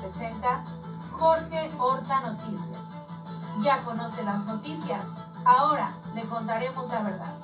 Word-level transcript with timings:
Presenta 0.00 0.62
Jorge 1.10 1.70
Horta 1.78 2.20
Noticias. 2.20 2.96
Ya 3.62 3.78
conoce 3.78 4.22
las 4.22 4.44
noticias, 4.44 5.04
ahora 5.44 5.92
le 6.14 6.22
contaremos 6.22 6.88
la 6.88 7.02
verdad. 7.02 7.34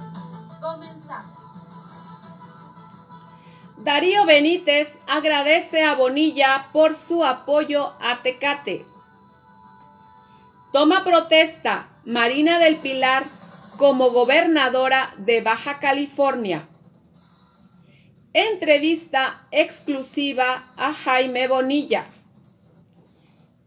Comenzamos. 0.60 1.26
Darío 3.78 4.24
Benítez 4.24 4.96
agradece 5.08 5.82
a 5.82 5.94
Bonilla 5.94 6.68
por 6.72 6.94
su 6.94 7.24
apoyo 7.24 7.92
a 8.00 8.22
Tecate. 8.22 8.86
Toma 10.72 11.02
protesta 11.02 11.88
Marina 12.04 12.60
del 12.60 12.76
Pilar 12.76 13.24
como 13.78 14.10
gobernadora 14.10 15.12
de 15.18 15.40
Baja 15.40 15.80
California. 15.80 16.68
Entrevista 18.36 19.46
exclusiva 19.52 20.64
a 20.76 20.92
Jaime 20.92 21.46
Bonilla. 21.46 22.06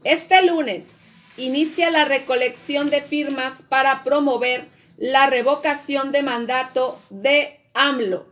Este 0.03 0.45
lunes 0.45 0.89
inicia 1.37 1.89
la 1.89 2.03
recolección 2.03 2.89
de 2.89 2.99
firmas 2.99 3.61
para 3.69 4.03
promover 4.03 4.65
la 4.97 5.27
revocación 5.27 6.11
de 6.11 6.21
mandato 6.21 6.99
de 7.09 7.61
AMLO. 7.73 8.27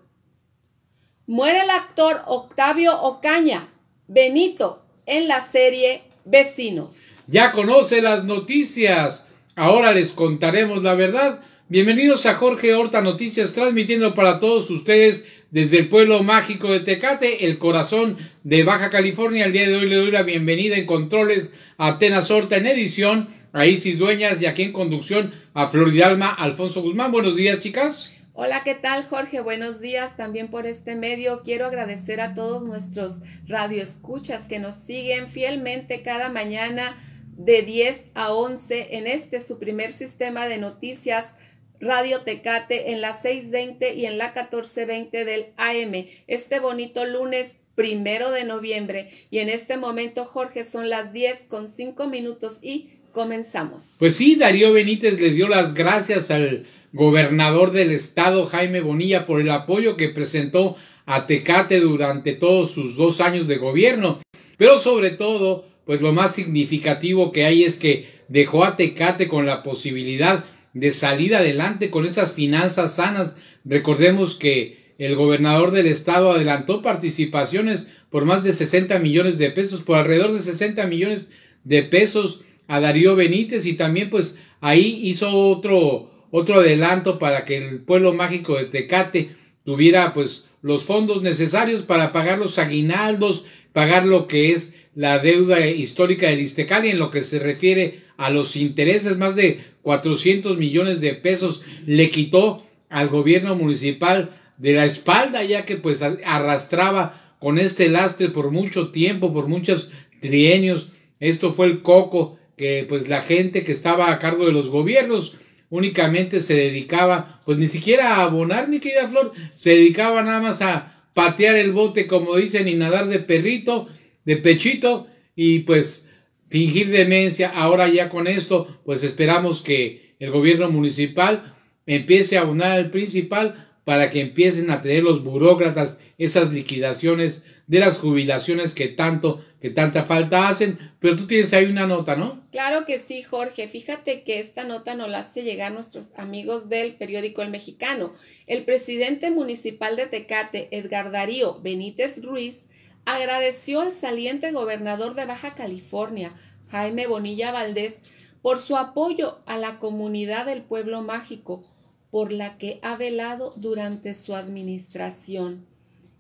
Muere 1.26 1.62
el 1.62 1.70
actor 1.70 2.22
Octavio 2.26 3.02
Ocaña, 3.02 3.70
Benito, 4.08 4.84
en 5.06 5.30
la 5.30 5.42
serie 5.42 6.04
Vecinos. 6.26 6.98
Ya 7.28 7.54
conoce 7.54 8.02
las 8.02 8.26
noticias. 8.26 9.26
Ahora 9.56 9.94
les 9.94 10.12
contaremos 10.12 10.84
la 10.84 10.96
verdad. 10.96 11.40
Bienvenidos 11.70 12.26
a 12.26 12.36
Jorge 12.36 12.76
Horta 12.76 13.02
Noticias, 13.02 13.54
transmitiendo 13.54 14.14
para 14.14 14.42
todos 14.42 14.70
ustedes 14.70 15.26
desde 15.56 15.78
el 15.78 15.88
pueblo 15.88 16.22
mágico 16.22 16.70
de 16.70 16.82
Tecate, 16.82 17.46
el 17.46 17.58
corazón 17.58 18.18
de 18.44 18.66
Baja 18.66 18.90
California. 18.90 19.46
El 19.46 19.54
día 19.54 19.70
de 19.70 19.78
hoy 19.78 19.88
le 19.88 19.96
doy 19.96 20.12
la 20.12 20.24
bienvenida 20.24 20.76
en 20.76 20.86
controles 20.86 21.54
a 21.78 21.88
Atenas 21.88 22.30
Horta 22.30 22.58
en 22.58 22.68
edición, 22.68 23.30
a 23.54 23.66
Isis 23.66 23.98
Dueñas 23.98 24.42
y 24.42 24.48
aquí 24.48 24.64
en 24.64 24.74
conducción 24.74 25.34
a 25.54 25.70
Floridalma 25.70 26.30
Alfonso 26.30 26.82
Guzmán. 26.82 27.14
Buenos 27.14 27.38
días, 27.38 27.62
chicas. 27.62 28.12
Hola, 28.34 28.64
¿qué 28.66 28.76
tal 28.76 29.08
Jorge? 29.08 29.40
Buenos 29.40 29.80
días 29.80 30.18
también 30.18 30.50
por 30.50 30.66
este 30.66 30.96
medio. 30.96 31.42
Quiero 31.44 31.68
agradecer 31.68 32.20
a 32.20 32.34
todos 32.34 32.66
nuestros 32.66 33.20
radioescuchas 33.48 34.48
que 34.48 34.60
nos 34.60 34.76
siguen 34.76 35.30
fielmente 35.30 36.02
cada 36.02 36.28
mañana 36.28 36.98
de 37.38 37.62
10 37.62 38.08
a 38.14 38.34
11 38.34 38.98
en 38.98 39.08
este 39.08 39.40
su 39.40 39.58
primer 39.58 39.92
sistema 39.92 40.48
de 40.48 40.58
noticias 40.58 41.34
Radio 41.80 42.22
Tecate 42.22 42.92
en 42.92 43.02
la 43.02 43.14
620 43.14 43.96
y 43.96 44.06
en 44.06 44.18
la 44.18 44.28
1420 44.28 45.26
del 45.26 45.46
AM. 45.58 46.08
Este 46.28 46.60
bonito 46.60 47.06
lunes 47.06 47.58
primero 47.76 48.32
de 48.32 48.46
noviembre. 48.46 49.12
Y 49.30 49.40
en 49.40 49.50
este 49.50 49.78
momento, 49.78 50.26
Jorge, 50.26 50.64
son 50.64 50.90
las 50.90 51.14
10 51.14 51.44
con 51.48 51.70
5 51.70 52.08
minutos 52.08 52.60
y 52.62 52.90
comenzamos. 53.12 53.96
Pues 54.00 54.16
sí, 54.16 54.36
Darío 54.36 54.74
Benítez 54.74 55.20
le 55.20 55.32
dio 55.32 55.48
las 55.48 55.74
gracias 55.74 56.32
al 56.32 56.66
gobernador 56.94 57.72
del 57.72 57.92
estado, 57.92 58.46
Jaime 58.46 58.82
Bonilla, 58.82 59.26
por 59.26 59.42
el 59.42 59.52
apoyo 59.52 59.98
que 59.98 60.10
presentó 60.10 60.76
a 61.06 61.28
Tecate 61.28 61.80
durante 61.80 62.34
todos 62.34 62.72
sus 62.72 62.96
dos 62.96 63.22
años 63.22 63.48
de 63.48 63.58
gobierno. 63.58 64.20
Pero 64.58 64.80
sobre 64.80 65.12
todo, 65.12 65.66
pues 65.86 66.02
lo 66.02 66.14
más 66.14 66.34
significativo 66.34 67.32
que 67.32 67.46
hay 67.46 67.64
es 67.64 67.78
que 67.78 68.08
dejó 68.28 68.64
a 68.64 68.76
Tecate 68.76 69.28
con 69.28 69.46
la 69.46 69.62
posibilidad 69.62 70.46
de 70.76 70.92
salir 70.92 71.36
adelante 71.36 71.90
con 71.90 72.06
esas 72.06 72.34
finanzas 72.34 72.96
sanas. 72.96 73.36
Recordemos 73.64 74.36
que 74.36 74.94
el 75.00 75.16
gobernador 75.16 75.72
del 75.72 75.88
estado 75.88 76.32
adelantó 76.32 76.84
participaciones 76.84 77.88
por 78.12 78.26
más 78.26 78.44
de 78.44 78.54
60 78.54 79.00
millones 79.00 79.38
de 79.38 79.50
pesos, 79.50 79.82
por 79.82 79.98
alrededor 79.98 80.34
de 80.34 80.40
60 80.40 80.86
millones 80.86 81.30
de 81.64 81.82
pesos 81.82 82.42
a 82.68 82.80
Darío 82.80 83.16
Benítez 83.16 83.66
y 83.66 83.74
también 83.74 84.10
pues 84.10 84.38
ahí 84.62 85.00
hizo 85.04 85.32
otro 85.32 86.12
otro 86.32 86.56
adelanto 86.56 87.18
para 87.18 87.46
que 87.46 87.58
el 87.58 87.80
pueblo 87.80 88.14
mágico 88.14 88.58
de 88.58 88.66
Tecate 88.66 89.30
tuviera 89.64 90.14
pues 90.14 90.50
los 90.62 90.84
fondos 90.84 91.22
necesarios 91.22 91.84
para 91.84 92.12
pagar 92.12 92.40
los 92.40 92.60
aguinaldos, 92.60 93.46
pagar 93.76 94.06
lo 94.06 94.26
que 94.26 94.54
es 94.54 94.78
la 94.96 95.20
deuda 95.20 95.68
histórica 95.68 96.30
de 96.30 96.42
Istecali 96.42 96.92
en 96.92 96.98
lo 96.98 97.12
que 97.12 97.26
se 97.26 97.40
refiere 97.40 98.00
a 98.16 98.30
los 98.30 98.56
intereses, 98.56 99.18
más 99.18 99.36
de 99.36 99.60
400 99.82 100.58
millones 100.58 101.02
de 101.02 101.14
pesos 101.14 101.62
le 101.86 102.10
quitó 102.10 102.66
al 102.88 103.10
gobierno 103.10 103.54
municipal 103.58 104.30
de 104.58 104.76
la 104.76 104.86
espalda, 104.86 105.44
ya 105.44 105.66
que 105.66 105.76
pues 105.76 106.02
arrastraba 106.02 107.36
con 107.40 107.60
este 107.60 107.90
lastre 107.90 108.30
por 108.30 108.50
mucho 108.50 108.92
tiempo, 108.92 109.34
por 109.34 109.50
muchos 109.50 109.92
trienios. 110.22 110.92
Esto 111.20 111.54
fue 111.54 111.66
el 111.66 111.82
coco 111.82 112.40
que 112.56 112.86
pues 112.88 113.10
la 113.10 113.22
gente 113.22 113.66
que 113.66 113.74
estaba 113.74 114.10
a 114.10 114.20
cargo 114.20 114.46
de 114.46 114.54
los 114.54 114.70
gobiernos 114.70 115.36
únicamente 115.70 116.40
se 116.40 116.54
dedicaba, 116.54 117.42
pues 117.44 117.58
ni 117.58 117.68
siquiera 117.68 118.16
a 118.16 118.24
abonar, 118.24 118.70
ni 118.70 118.80
querida 118.80 119.10
Flor, 119.10 119.34
se 119.54 119.72
dedicaba 119.72 120.22
nada 120.22 120.40
más 120.40 120.62
a 120.62 120.95
patear 121.16 121.56
el 121.56 121.72
bote, 121.72 122.06
como 122.06 122.36
dicen, 122.36 122.68
y 122.68 122.76
nadar 122.76 123.08
de 123.08 123.20
perrito, 123.20 123.88
de 124.26 124.38
pechito, 124.38 125.08
y 125.36 125.60
pues 125.60 126.08
fingir 126.50 126.90
demencia. 126.92 127.50
Ahora 127.50 127.88
ya 127.88 128.10
con 128.10 128.28
esto, 128.28 128.82
pues 128.86 129.02
esperamos 129.02 129.62
que 129.62 130.16
el 130.20 130.30
gobierno 130.30 130.70
municipal 130.70 131.56
empiece 131.88 132.38
a 132.38 132.42
abonar 132.42 132.74
al 132.74 132.92
principal 132.92 133.66
para 133.86 134.10
que 134.10 134.20
empiecen 134.20 134.70
a 134.70 134.82
tener 134.82 135.04
los 135.04 135.24
burócratas 135.24 136.00
esas 136.18 136.52
liquidaciones 136.52 137.44
de 137.68 137.80
las 137.80 137.98
jubilaciones 137.98 138.74
que 138.74 138.88
tanto, 138.88 139.44
que 139.60 139.70
tanta 139.70 140.06
falta 140.06 140.48
hacen. 140.48 140.78
Pero 141.00 141.16
tú 141.16 141.28
tienes 141.28 141.54
ahí 141.54 141.66
una 141.66 141.88
nota, 141.88 142.16
¿no? 142.16 142.44
Claro 142.52 142.86
que 142.86 143.00
sí, 143.00 143.24
Jorge. 143.24 143.68
Fíjate 143.68 144.24
que 144.24 144.40
esta 144.40 144.64
nota 144.64 144.96
nos 144.96 145.10
la 145.10 145.20
hace 145.20 145.44
llegar 145.44 145.72
nuestros 145.72 146.10
amigos 146.18 146.70
del 146.70 146.96
periódico 146.96 147.42
El 147.42 147.50
Mexicano. 147.50 148.14
El 148.48 148.66
presidente 148.66 149.32
municipal 149.32 149.96
de 149.96 150.08
Tecate, 150.08 150.70
Edgar 150.72 151.12
Darío 151.12 151.60
Benítez 151.62 152.22
Ruiz, 152.24 152.68
agradeció 153.06 153.82
al 153.82 153.94
saliente 153.94 154.52
gobernador 154.52 155.16
de 155.16 155.26
Baja 155.26 155.56
California, 155.56 156.34
Jaime 156.70 157.08
Bonilla 157.08 157.52
Valdés, 157.52 158.02
por 158.42 158.60
su 158.60 158.78
apoyo 158.78 159.40
a 159.46 159.58
la 159.58 159.80
comunidad 159.80 160.46
del 160.46 160.62
pueblo 160.62 161.02
mágico, 161.02 161.64
por 162.12 162.32
la 162.32 162.58
que 162.58 162.80
ha 162.82 162.96
velado 162.96 163.54
durante 163.58 164.14
su 164.14 164.36
administración. 164.36 165.66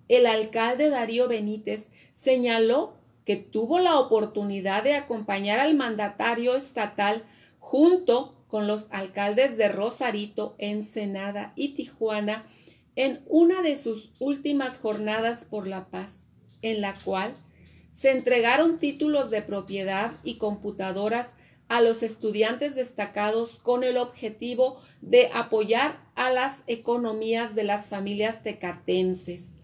El 0.07 0.25
alcalde 0.25 0.89
Darío 0.89 1.27
Benítez 1.27 1.87
señaló 2.13 2.93
que 3.25 3.35
tuvo 3.35 3.79
la 3.79 3.99
oportunidad 3.99 4.83
de 4.83 4.93
acompañar 4.93 5.59
al 5.59 5.73
mandatario 5.73 6.55
estatal 6.55 7.23
junto 7.59 8.35
con 8.47 8.67
los 8.67 8.87
alcaldes 8.91 9.57
de 9.57 9.67
Rosarito, 9.67 10.55
Ensenada 10.59 11.53
y 11.55 11.69
Tijuana 11.69 12.45
en 12.95 13.23
una 13.27 13.61
de 13.61 13.77
sus 13.77 14.11
últimas 14.19 14.77
jornadas 14.77 15.43
por 15.43 15.67
la 15.67 15.85
paz 15.85 16.27
en 16.61 16.81
la 16.81 16.93
cual 17.03 17.33
se 17.91 18.11
entregaron 18.11 18.77
títulos 18.79 19.29
de 19.29 19.41
propiedad 19.41 20.13
y 20.23 20.37
computadoras 20.37 21.33
a 21.67 21.81
los 21.81 22.03
estudiantes 22.03 22.75
destacados 22.75 23.59
con 23.63 23.83
el 23.83 23.97
objetivo 23.97 24.79
de 25.01 25.31
apoyar 25.33 25.99
a 26.13 26.29
las 26.29 26.61
economías 26.67 27.55
de 27.55 27.63
las 27.63 27.87
familias 27.87 28.43
tecatenses. 28.43 29.57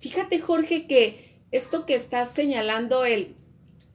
Fíjate, 0.00 0.40
Jorge, 0.40 0.86
que 0.86 1.30
esto 1.50 1.84
que 1.84 1.94
está 1.94 2.24
señalando 2.26 3.04
el, 3.04 3.36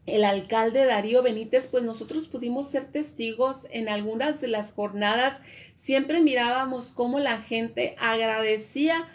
el 0.06 0.24
alcalde 0.24 0.86
Darío 0.86 1.24
Benítez, 1.24 1.68
pues 1.68 1.84
nosotros 1.84 2.28
pudimos 2.28 2.70
ser 2.70 2.92
testigos 2.92 3.58
en 3.72 3.90
algunas 3.90 4.40
de 4.40 4.48
las 4.48 4.72
jornadas. 4.72 5.38
Siempre 5.74 6.22
mirábamos 6.22 6.88
cómo 6.94 7.20
la 7.20 7.42
gente 7.42 7.96
agradecía 8.00 9.08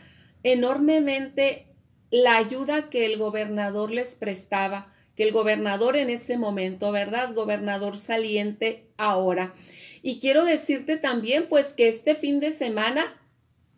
enormemente 0.43 1.67
la 2.11 2.37
ayuda 2.37 2.91
que 2.91 3.07
el 3.07 3.19
gobernador 3.19 3.93
les 3.93 4.15
prestaba, 4.15 4.93
que 5.15 5.23
el 5.23 5.33
gobernador 5.33 5.97
en 5.97 6.11
ese 6.11 6.39
momento, 6.39 6.91
¿verdad? 6.91 7.35
Gobernador 7.35 7.99
saliente 7.99 8.91
ahora. 8.97 9.55
Y 10.03 10.19
quiero 10.19 10.45
decirte 10.45 10.97
también, 10.97 11.47
pues, 11.49 11.67
que 11.69 11.89
este 11.89 12.17
fin 12.17 12.41
de 12.41 12.51
semana, 12.51 13.05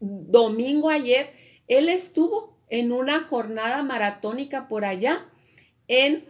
domingo 0.00 0.88
ayer, 0.88 1.31
él 1.69 1.88
estuvo 1.88 2.56
en 2.72 2.90
una 2.90 3.20
jornada 3.20 3.82
maratónica 3.82 4.66
por 4.66 4.86
allá, 4.86 5.26
en, 5.88 6.24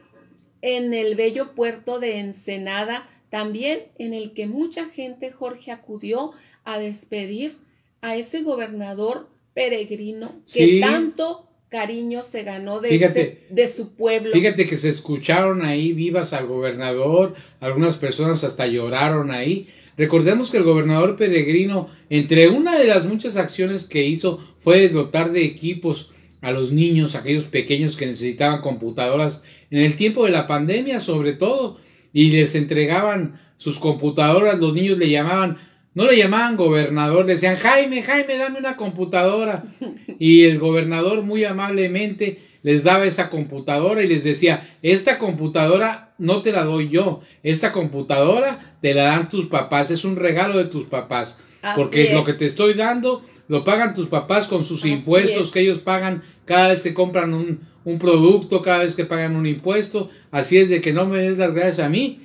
en 0.61 0.93
el 0.93 1.15
bello 1.15 1.55
puerto 1.55 2.01
de 2.01 2.19
Ensenada, 2.19 3.09
también 3.31 3.85
en 3.97 4.13
el 4.13 4.33
que 4.33 4.49
mucha 4.49 4.87
gente, 4.87 5.31
Jorge, 5.31 5.71
acudió 5.71 6.33
a 6.65 6.81
despedir 6.81 7.59
a 8.01 8.17
ese 8.17 8.43
gobernador 8.43 9.29
peregrino 9.55 10.35
que 10.53 10.81
tanto 10.81 11.49
cariño 11.69 12.25
se 12.25 12.43
ganó 12.43 12.81
de, 12.81 13.39
de 13.49 13.69
su 13.69 13.95
pueblo. 13.95 14.33
Fíjate 14.33 14.67
que 14.67 14.77
se 14.77 14.89
escucharon 14.89 15.65
ahí 15.65 15.93
vivas 15.93 16.33
al 16.33 16.49
gobernador, 16.49 17.37
algunas 17.61 17.97
personas 17.97 18.43
hasta 18.43 18.67
lloraron 18.67 19.31
ahí. 19.31 19.69
Recordemos 19.97 20.51
que 20.51 20.57
el 20.57 20.65
gobernador 20.65 21.17
peregrino, 21.17 21.89
entre 22.11 22.49
una 22.49 22.77
de 22.77 22.87
las 22.89 23.07
muchas 23.07 23.37
acciones 23.37 23.85
que 23.85 24.03
hizo, 24.03 24.41
fue 24.57 24.89
dotar 24.89 25.31
de 25.31 25.45
equipos 25.45 26.13
a 26.43 26.51
los 26.51 26.73
niños, 26.73 27.15
aquellos 27.15 27.47
pequeños 27.47 27.97
que 27.97 28.05
necesitaban 28.05 28.61
computadoras. 28.61 29.45
En 29.71 29.79
el 29.81 29.97
tiempo 29.97 30.27
de 30.27 30.33
la 30.33 30.47
pandemia 30.47 31.01
sobre 31.01 31.33
todo, 31.33 31.79
y 32.13 32.31
les 32.31 32.55
entregaban 32.55 33.41
sus 33.57 33.79
computadoras, 33.79 34.59
los 34.59 34.75
niños 34.75 34.99
le 34.99 35.09
llamaban, 35.09 35.57
no 35.95 36.05
le 36.05 36.19
llamaban 36.19 36.57
gobernador, 36.57 37.25
le 37.25 37.35
decían, 37.35 37.57
Jaime, 37.57 38.03
Jaime, 38.03 38.37
dame 38.37 38.59
una 38.59 38.77
computadora. 38.77 39.65
Y 40.19 40.45
el 40.45 40.61
gobernador 40.61 41.23
muy 41.23 41.45
amablemente 41.45 42.39
les 42.63 42.85
daba 42.85 43.05
esa 43.05 43.29
computadora 43.29 44.05
y 44.05 44.07
les 44.07 44.23
decía, 44.23 44.77
esta 44.83 45.19
computadora 45.19 46.15
no 46.19 46.43
te 46.43 46.53
la 46.53 46.65
doy 46.65 46.89
yo, 46.89 47.23
esta 47.43 47.73
computadora 47.73 48.77
te 48.81 48.95
la 48.95 49.05
dan 49.05 49.29
tus 49.29 49.47
papás, 49.47 49.91
es 49.91 50.05
un 50.05 50.15
regalo 50.15 50.59
de 50.59 50.67
tus 50.67 50.85
papás, 50.85 51.39
porque 51.75 52.13
lo 52.13 52.25
que 52.25 52.35
te 52.35 52.47
estoy 52.47 52.75
dando 52.75 53.23
lo 53.49 53.65
pagan 53.65 53.95
tus 53.95 54.07
papás 54.07 54.47
con 54.49 54.65
sus 54.65 54.85
impuestos 54.85 55.51
que 55.51 55.61
ellos 55.61 55.81
pagan 55.81 56.23
cada 56.45 56.69
vez 56.69 56.83
que 56.83 56.95
compran 56.95 57.35
un, 57.35 57.61
un 57.85 57.99
producto, 57.99 58.63
cada 58.63 58.79
vez 58.79 58.95
que 58.95 59.05
pagan 59.05 59.37
un 59.37 59.47
impuesto, 59.47 60.11
así 60.31 60.59
es 60.59 60.69
de 60.69 60.81
que 60.81 60.93
no 60.93 61.07
me 61.07 61.19
des 61.19 61.39
las 61.39 61.55
gracias 61.55 61.81
a 61.81 61.89
mí, 61.89 62.21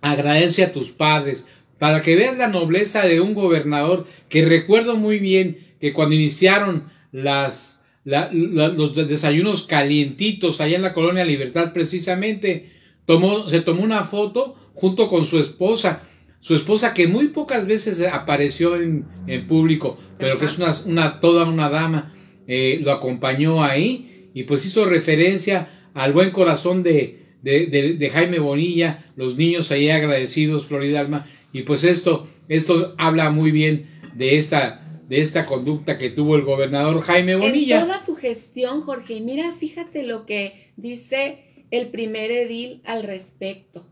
agradece 0.00 0.62
a 0.64 0.72
tus 0.72 0.90
padres, 0.90 1.46
para 1.78 2.02
que 2.02 2.16
veas 2.16 2.36
la 2.36 2.48
nobleza 2.48 3.06
de 3.06 3.20
un 3.20 3.34
gobernador 3.34 4.06
que 4.28 4.44
recuerdo 4.44 4.96
muy 4.96 5.18
bien 5.18 5.58
que 5.80 5.92
cuando 5.92 6.14
iniciaron 6.14 6.90
las, 7.10 7.82
los 8.04 8.94
desayunos 8.94 9.62
calientitos 9.62 10.60
allá 10.60 10.76
en 10.76 10.82
la 10.82 10.92
colonia 10.92 11.24
Libertad 11.24 11.72
precisamente, 11.72 12.70
tomó, 13.06 13.48
se 13.48 13.62
tomó 13.62 13.82
una 13.82 14.04
foto 14.04 14.56
junto 14.74 15.08
con 15.08 15.24
su 15.24 15.38
esposa, 15.38 16.02
su 16.40 16.54
esposa 16.54 16.92
que 16.92 17.06
muy 17.06 17.28
pocas 17.28 17.66
veces 17.66 18.00
apareció 18.12 18.76
en, 18.76 19.06
en 19.26 19.46
público, 19.46 19.98
pero 20.18 20.38
que 20.38 20.44
es 20.44 20.58
una, 20.58 20.72
una, 20.84 21.20
toda 21.20 21.46
una 21.46 21.70
dama, 21.70 22.12
eh, 22.52 22.80
lo 22.82 22.90
acompañó 22.90 23.62
ahí 23.62 24.28
y 24.34 24.42
pues 24.42 24.66
hizo 24.66 24.84
referencia 24.84 25.68
al 25.94 26.12
buen 26.12 26.32
corazón 26.32 26.82
de, 26.82 27.36
de, 27.42 27.66
de, 27.96 28.10
Jaime 28.10 28.40
Bonilla, 28.40 29.04
los 29.14 29.36
niños 29.36 29.70
ahí 29.70 29.88
agradecidos, 29.88 30.66
Florida 30.66 30.98
Alma, 30.98 31.28
y 31.52 31.62
pues 31.62 31.84
esto, 31.84 32.26
esto 32.48 32.96
habla 32.98 33.30
muy 33.30 33.52
bien 33.52 33.86
de 34.16 34.36
esta, 34.36 35.00
de 35.08 35.20
esta 35.20 35.46
conducta 35.46 35.96
que 35.96 36.10
tuvo 36.10 36.34
el 36.34 36.42
gobernador 36.42 37.00
Jaime 37.02 37.36
Bonilla. 37.36 37.82
En 37.82 37.86
toda 37.86 38.04
su 38.04 38.16
gestión, 38.16 38.80
Jorge, 38.80 39.20
mira, 39.20 39.52
fíjate 39.52 40.02
lo 40.02 40.26
que 40.26 40.72
dice 40.76 41.66
el 41.70 41.90
primer 41.90 42.32
edil 42.32 42.82
al 42.84 43.04
respecto. 43.04 43.86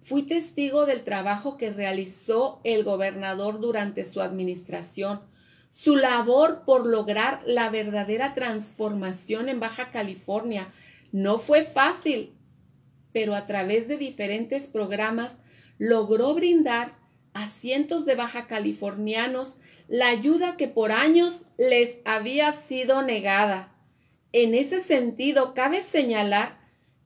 Fui 0.00 0.22
testigo 0.22 0.86
del 0.86 1.02
trabajo 1.02 1.56
que 1.56 1.72
realizó 1.72 2.60
el 2.62 2.84
gobernador 2.84 3.60
durante 3.60 4.04
su 4.04 4.20
administración. 4.20 5.22
Su 5.78 5.94
labor 5.94 6.62
por 6.64 6.86
lograr 6.86 7.42
la 7.44 7.68
verdadera 7.68 8.32
transformación 8.32 9.50
en 9.50 9.60
Baja 9.60 9.90
California 9.90 10.72
no 11.12 11.38
fue 11.38 11.64
fácil, 11.64 12.32
pero 13.12 13.34
a 13.34 13.46
través 13.46 13.86
de 13.86 13.98
diferentes 13.98 14.68
programas 14.68 15.32
logró 15.76 16.32
brindar 16.32 16.92
a 17.34 17.46
cientos 17.46 18.06
de 18.06 18.14
baja 18.14 18.46
californianos 18.46 19.58
la 19.86 20.08
ayuda 20.08 20.56
que 20.56 20.66
por 20.66 20.92
años 20.92 21.42
les 21.58 21.98
había 22.06 22.52
sido 22.52 23.02
negada. 23.02 23.76
En 24.32 24.54
ese 24.54 24.80
sentido, 24.80 25.52
cabe 25.52 25.82
señalar 25.82 26.58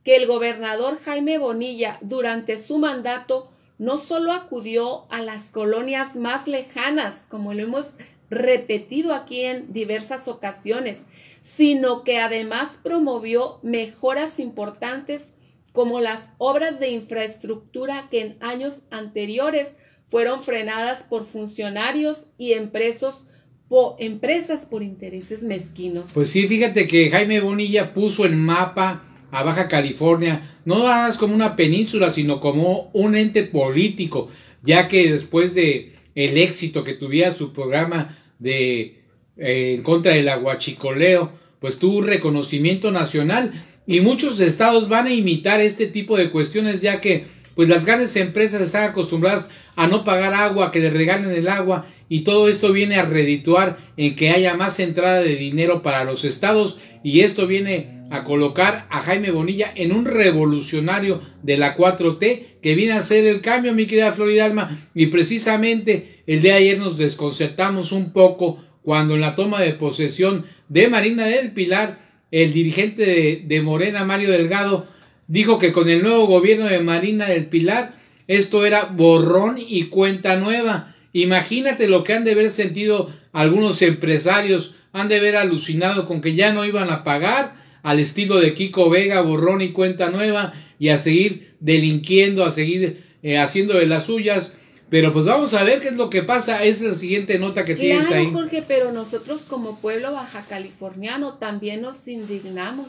que 0.05 0.15
el 0.15 0.29
gobernador 0.29 1.01
Jaime 1.05 1.39
Bonilla 1.39 1.99
durante 2.03 2.57
su 2.61 2.79
mandato 2.79 3.51
no 3.79 3.99
solo 3.99 4.33
acudió 4.33 5.11
a 5.11 5.23
las 5.23 5.49
colonias 5.49 6.15
más 6.15 6.47
lejanas, 6.47 7.27
como 7.31 7.55
lo 7.55 7.63
hemos 7.63 7.95
repetido 8.31 9.13
aquí 9.13 9.45
en 9.45 9.73
diversas 9.73 10.29
ocasiones, 10.29 11.03
sino 11.43 12.05
que 12.05 12.19
además 12.19 12.79
promovió 12.83 13.59
mejoras 13.63 14.39
importantes 14.39 15.35
como 15.73 16.01
las 16.01 16.29
obras 16.39 16.81
de 16.81 16.91
infraestructura 16.91 18.09
que 18.11 18.21
en 18.21 18.37
años 18.41 18.83
anteriores 18.91 19.77
fueron 20.09 20.43
frenadas 20.43 21.03
por 21.03 21.27
funcionarios 21.27 22.27
y 22.39 22.53
empresas 22.53 23.25
por 23.69 24.83
intereses 24.83 25.43
mezquinos. 25.43 26.11
Pues 26.13 26.31
sí, 26.31 26.49
fíjate 26.49 26.89
que 26.89 27.09
Jaime 27.11 27.41
Bonilla 27.41 27.95
puso 27.95 28.27
en 28.27 28.41
mapa 28.41 29.05
a 29.31 29.45
Baja 29.45 29.69
California, 29.69 30.59
no 30.65 30.81
nada 30.81 31.17
como 31.17 31.35
una 31.35 31.55
península, 31.55 32.11
sino 32.11 32.41
como 32.41 32.91
un 32.93 33.15
ente 33.15 33.45
político, 33.45 34.29
ya 34.63 34.89
que 34.89 35.13
después 35.13 35.55
de 35.55 35.93
el 36.17 36.37
éxito 36.37 36.83
que 36.83 36.95
tuviera 36.95 37.31
su 37.31 37.53
programa 37.53 38.19
de 38.41 39.01
eh, 39.37 39.75
en 39.77 39.83
contra 39.83 40.13
del 40.13 40.29
aguachicoleo, 40.29 41.33
pues 41.61 41.79
tuvo 41.79 41.99
un 41.99 42.07
reconocimiento 42.07 42.91
nacional 42.91 43.53
y 43.87 44.01
muchos 44.01 44.41
estados 44.41 44.89
van 44.89 45.07
a 45.07 45.15
imitar 45.15 45.61
este 45.61 45.87
tipo 45.87 46.17
de 46.17 46.31
cuestiones 46.31 46.81
ya 46.81 47.01
que 47.01 47.27
pues 47.55 47.69
las 47.69 47.85
grandes 47.85 48.17
empresas 48.17 48.63
están 48.63 48.85
acostumbradas 48.85 49.49
a 49.77 49.87
no 49.87 50.05
pagar 50.05 50.35
agua, 50.35 50.73
que 50.73 50.81
le 50.81 50.91
regalen 50.91 51.31
el 51.31 51.49
agua 51.49 51.87
y 52.09 52.21
todo 52.21 52.49
esto 52.49 52.73
viene 52.73 52.97
a 52.97 53.05
redituar 53.05 53.79
en 53.97 54.15
que 54.17 54.31
haya 54.31 54.57
más 54.57 54.81
entrada 54.81 55.21
de 55.21 55.37
dinero 55.37 55.83
para 55.83 56.05
los 56.05 56.25
estados 56.25 56.79
y 57.03 57.21
esto 57.21 57.47
viene 57.47 58.03
a 58.11 58.25
colocar 58.25 58.87
a 58.91 59.03
Jaime 59.03 59.31
Bonilla 59.31 59.73
en 59.75 59.93
un 59.93 60.05
revolucionario 60.05 61.21
de 61.43 61.57
la 61.57 61.77
4T 61.77 62.61
que 62.61 62.75
viene 62.75 62.93
a 62.93 62.99
hacer 62.99 63.25
el 63.25 63.41
cambio, 63.41 63.73
mi 63.73 63.87
querida 63.87 64.13
Florida 64.13 64.45
Alma, 64.45 64.77
y 64.95 65.07
precisamente 65.07 66.23
el 66.27 66.43
de 66.43 66.53
ayer 66.53 66.79
nos 66.79 66.99
desconcertamos 66.99 67.93
un 67.93 68.13
poco 68.13 68.63
cuando 68.83 69.15
en 69.15 69.21
la 69.21 69.37
toma 69.37 69.61
de 69.61 69.75
posesión 69.75 70.45
de 70.69 70.89
Marina 70.89 71.27
del 71.27 71.53
Pilar 71.53 72.11
el 72.31 72.53
dirigente 72.53 73.43
de, 73.45 73.63
Morena, 73.63 74.05
Mario 74.05 74.31
Delgado, 74.31 74.87
dijo 75.27 75.59
que 75.59 75.73
con 75.73 75.89
el 75.89 76.03
nuevo 76.03 76.27
gobierno 76.27 76.67
de 76.67 76.81
Marina 76.81 77.27
del 77.27 77.47
Pilar, 77.47 77.95
esto 78.29 78.65
era 78.65 78.85
borrón 78.85 79.57
y 79.59 79.85
cuenta 79.85 80.37
nueva. 80.37 80.95
Imagínate 81.13 81.89
lo 81.89 82.05
que 82.05 82.13
han 82.13 82.25
de 82.25 82.33
haber 82.33 82.51
sentido 82.51 83.11
algunos 83.33 83.83
empresarios, 83.83 84.77
han 84.93 85.09
de 85.09 85.17
haber 85.17 85.37
alucinado 85.37 86.07
con 86.07 86.21
que 86.21 86.35
ya 86.35 86.53
no 86.53 86.65
iban 86.65 86.91
a 86.91 87.05
pagar 87.05 87.57
al 87.83 87.99
estilo 87.99 88.39
de 88.39 88.55
Kiko 88.55 88.91
Vega, 88.91 89.21
borrón 89.21 89.63
y 89.63 89.71
cuenta 89.71 90.11
nueva, 90.11 90.53
y 90.79 90.89
a 90.89 90.99
seguir 90.99 91.57
delinquiendo, 91.61 92.45
a 92.45 92.53
seguir 92.53 93.05
eh, 93.23 93.39
haciendo 93.39 93.75
de 93.75 93.87
las 93.87 94.05
suyas. 94.05 94.53
Pero 94.89 95.13
pues 95.13 95.25
vamos 95.25 95.55
a 95.55 95.63
ver 95.63 95.81
qué 95.81 95.89
es 95.89 95.95
lo 95.95 96.11
que 96.11 96.23
pasa. 96.23 96.65
Es 96.65 96.83
la 96.83 96.95
siguiente 96.95 97.39
nota 97.39 97.65
que 97.65 97.77
tienes 97.77 98.11
ahí. 98.11 98.31
Jorge, 98.33 98.65
pero 98.67 98.91
nosotros 98.91 99.43
como 99.43 99.79
pueblo 99.79 100.13
baja 100.13 100.45
californiano 100.49 101.35
también 101.35 101.83
nos 101.83 102.07
indignamos. 102.09 102.89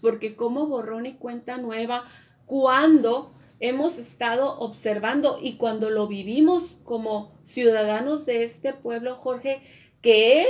Porque 0.00 0.36
como 0.36 0.66
borrón 0.66 1.06
y 1.06 1.14
cuenta 1.14 1.58
nueva, 1.58 2.04
cuando 2.46 3.34
hemos 3.58 3.98
estado 3.98 4.58
observando 4.60 5.38
y 5.42 5.54
cuando 5.54 5.90
lo 5.90 6.06
vivimos 6.06 6.78
como 6.84 7.34
ciudadanos 7.44 8.26
de 8.26 8.44
este 8.44 8.72
pueblo, 8.72 9.16
Jorge, 9.16 9.60
que 10.00 10.46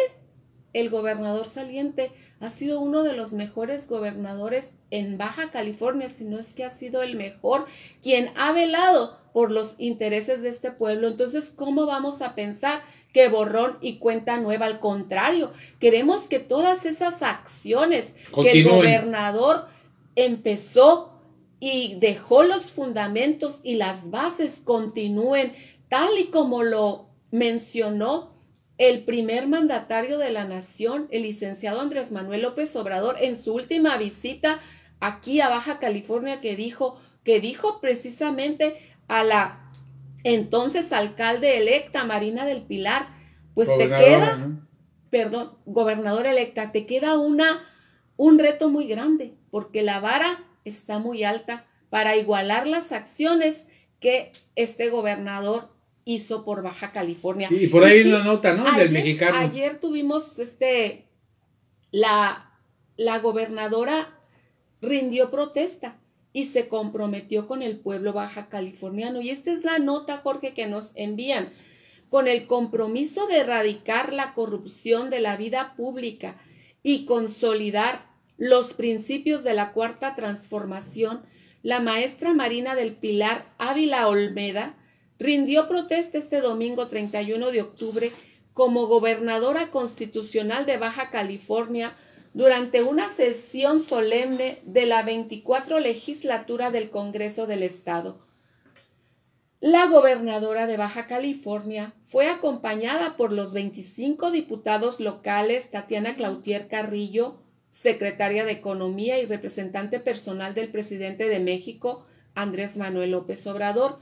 el 0.72 0.90
gobernador 0.90 1.46
saliente, 1.46 2.12
ha 2.40 2.48
sido 2.48 2.80
uno 2.80 3.02
de 3.02 3.12
los 3.12 3.32
mejores 3.32 3.86
gobernadores 3.88 4.72
en 4.90 5.18
Baja 5.18 5.50
California, 5.50 6.08
si 6.08 6.24
no 6.24 6.38
es 6.38 6.54
que 6.54 6.64
ha 6.64 6.70
sido 6.70 7.02
el 7.02 7.16
mejor, 7.16 7.66
quien 8.02 8.30
ha 8.36 8.52
velado 8.52 9.18
por 9.32 9.50
los 9.50 9.74
intereses 9.78 10.42
de 10.42 10.48
este 10.48 10.70
pueblo. 10.70 11.08
Entonces, 11.08 11.52
¿cómo 11.54 11.86
vamos 11.86 12.22
a 12.22 12.34
pensar 12.34 12.80
que 13.12 13.28
borrón 13.28 13.76
y 13.80 13.98
cuenta 13.98 14.40
nueva? 14.40 14.66
Al 14.66 14.80
contrario, 14.80 15.52
queremos 15.78 16.28
que 16.28 16.38
todas 16.38 16.86
esas 16.86 17.22
acciones 17.22 18.14
que 18.34 18.52
el 18.52 18.68
gobernador 18.68 19.66
empezó 20.16 21.20
y 21.60 21.96
dejó 21.96 22.42
los 22.42 22.72
fundamentos 22.72 23.60
y 23.62 23.76
las 23.76 24.10
bases 24.10 24.62
continúen 24.64 25.52
tal 25.88 26.18
y 26.18 26.28
como 26.28 26.62
lo 26.62 27.10
mencionó 27.30 28.39
el 28.80 29.04
primer 29.04 29.46
mandatario 29.46 30.16
de 30.16 30.30
la 30.30 30.44
nación, 30.44 31.06
el 31.10 31.24
licenciado 31.24 31.82
Andrés 31.82 32.12
Manuel 32.12 32.40
López 32.40 32.74
Obrador, 32.76 33.18
en 33.20 33.36
su 33.40 33.52
última 33.52 33.98
visita 33.98 34.58
aquí 35.00 35.42
a 35.42 35.50
Baja 35.50 35.78
California, 35.78 36.40
que 36.40 36.56
dijo, 36.56 36.98
que 37.22 37.40
dijo 37.40 37.78
precisamente 37.82 38.78
a 39.06 39.22
la 39.22 39.70
entonces 40.24 40.92
alcalde 40.92 41.58
electa 41.58 42.06
Marina 42.06 42.46
del 42.46 42.62
Pilar, 42.62 43.06
pues 43.52 43.68
te 43.68 43.86
queda, 43.86 44.62
perdón, 45.10 45.58
gobernador 45.66 46.24
electa, 46.24 46.72
te 46.72 46.86
queda 46.86 47.18
una, 47.18 47.68
un 48.16 48.38
reto 48.38 48.70
muy 48.70 48.86
grande, 48.86 49.34
porque 49.50 49.82
la 49.82 50.00
vara 50.00 50.42
está 50.64 50.98
muy 50.98 51.22
alta 51.22 51.66
para 51.90 52.16
igualar 52.16 52.66
las 52.66 52.92
acciones 52.92 53.64
que 54.00 54.32
este 54.56 54.88
gobernador 54.88 55.68
hizo 56.04 56.44
por 56.44 56.62
Baja 56.62 56.92
California. 56.92 57.48
Y 57.50 57.66
por 57.68 57.84
ahí 57.84 58.02
una 58.02 58.24
nota, 58.24 58.54
¿no? 58.54 58.70
Del 58.76 58.90
mexicano. 58.90 59.36
Ayer 59.36 59.78
tuvimos 59.78 60.38
este, 60.38 61.08
la, 61.90 62.58
la 62.96 63.18
gobernadora 63.18 64.18
rindió 64.80 65.30
protesta 65.30 66.00
y 66.32 66.46
se 66.46 66.68
comprometió 66.68 67.46
con 67.46 67.62
el 67.62 67.80
pueblo 67.80 68.12
baja 68.12 68.48
californiano. 68.48 69.20
Y 69.20 69.30
esta 69.30 69.52
es 69.52 69.64
la 69.64 69.78
nota, 69.78 70.18
Jorge, 70.18 70.54
que 70.54 70.66
nos 70.66 70.92
envían. 70.94 71.52
Con 72.08 72.26
el 72.26 72.46
compromiso 72.46 73.26
de 73.26 73.38
erradicar 73.38 74.12
la 74.12 74.34
corrupción 74.34 75.10
de 75.10 75.20
la 75.20 75.36
vida 75.36 75.74
pública 75.76 76.36
y 76.82 77.04
consolidar 77.04 78.10
los 78.36 78.72
principios 78.72 79.44
de 79.44 79.54
la 79.54 79.72
cuarta 79.72 80.16
transformación, 80.16 81.22
la 81.62 81.80
maestra 81.80 82.32
Marina 82.32 82.74
del 82.74 82.94
Pilar 82.96 83.44
Ávila 83.58 84.08
Olmeda 84.08 84.74
rindió 85.20 85.68
protesta 85.68 86.18
este 86.18 86.40
domingo 86.40 86.88
31 86.88 87.52
de 87.52 87.60
octubre 87.60 88.10
como 88.54 88.86
gobernadora 88.86 89.70
constitucional 89.70 90.66
de 90.66 90.78
Baja 90.78 91.10
California 91.10 91.94
durante 92.32 92.82
una 92.82 93.08
sesión 93.08 93.82
solemne 93.84 94.60
de 94.64 94.86
la 94.86 95.02
24 95.02 95.78
legislatura 95.78 96.70
del 96.70 96.90
Congreso 96.90 97.46
del 97.46 97.62
Estado. 97.62 98.26
La 99.60 99.86
gobernadora 99.88 100.66
de 100.66 100.78
Baja 100.78 101.06
California 101.06 101.94
fue 102.06 102.28
acompañada 102.28 103.18
por 103.18 103.30
los 103.30 103.52
25 103.52 104.30
diputados 104.30 105.00
locales 105.00 105.70
Tatiana 105.70 106.16
Clautier 106.16 106.66
Carrillo, 106.66 107.42
secretaria 107.70 108.46
de 108.46 108.52
Economía 108.52 109.20
y 109.20 109.26
representante 109.26 110.00
personal 110.00 110.54
del 110.54 110.70
presidente 110.70 111.28
de 111.28 111.40
México, 111.40 112.06
Andrés 112.34 112.78
Manuel 112.78 113.10
López 113.10 113.46
Obrador, 113.46 113.98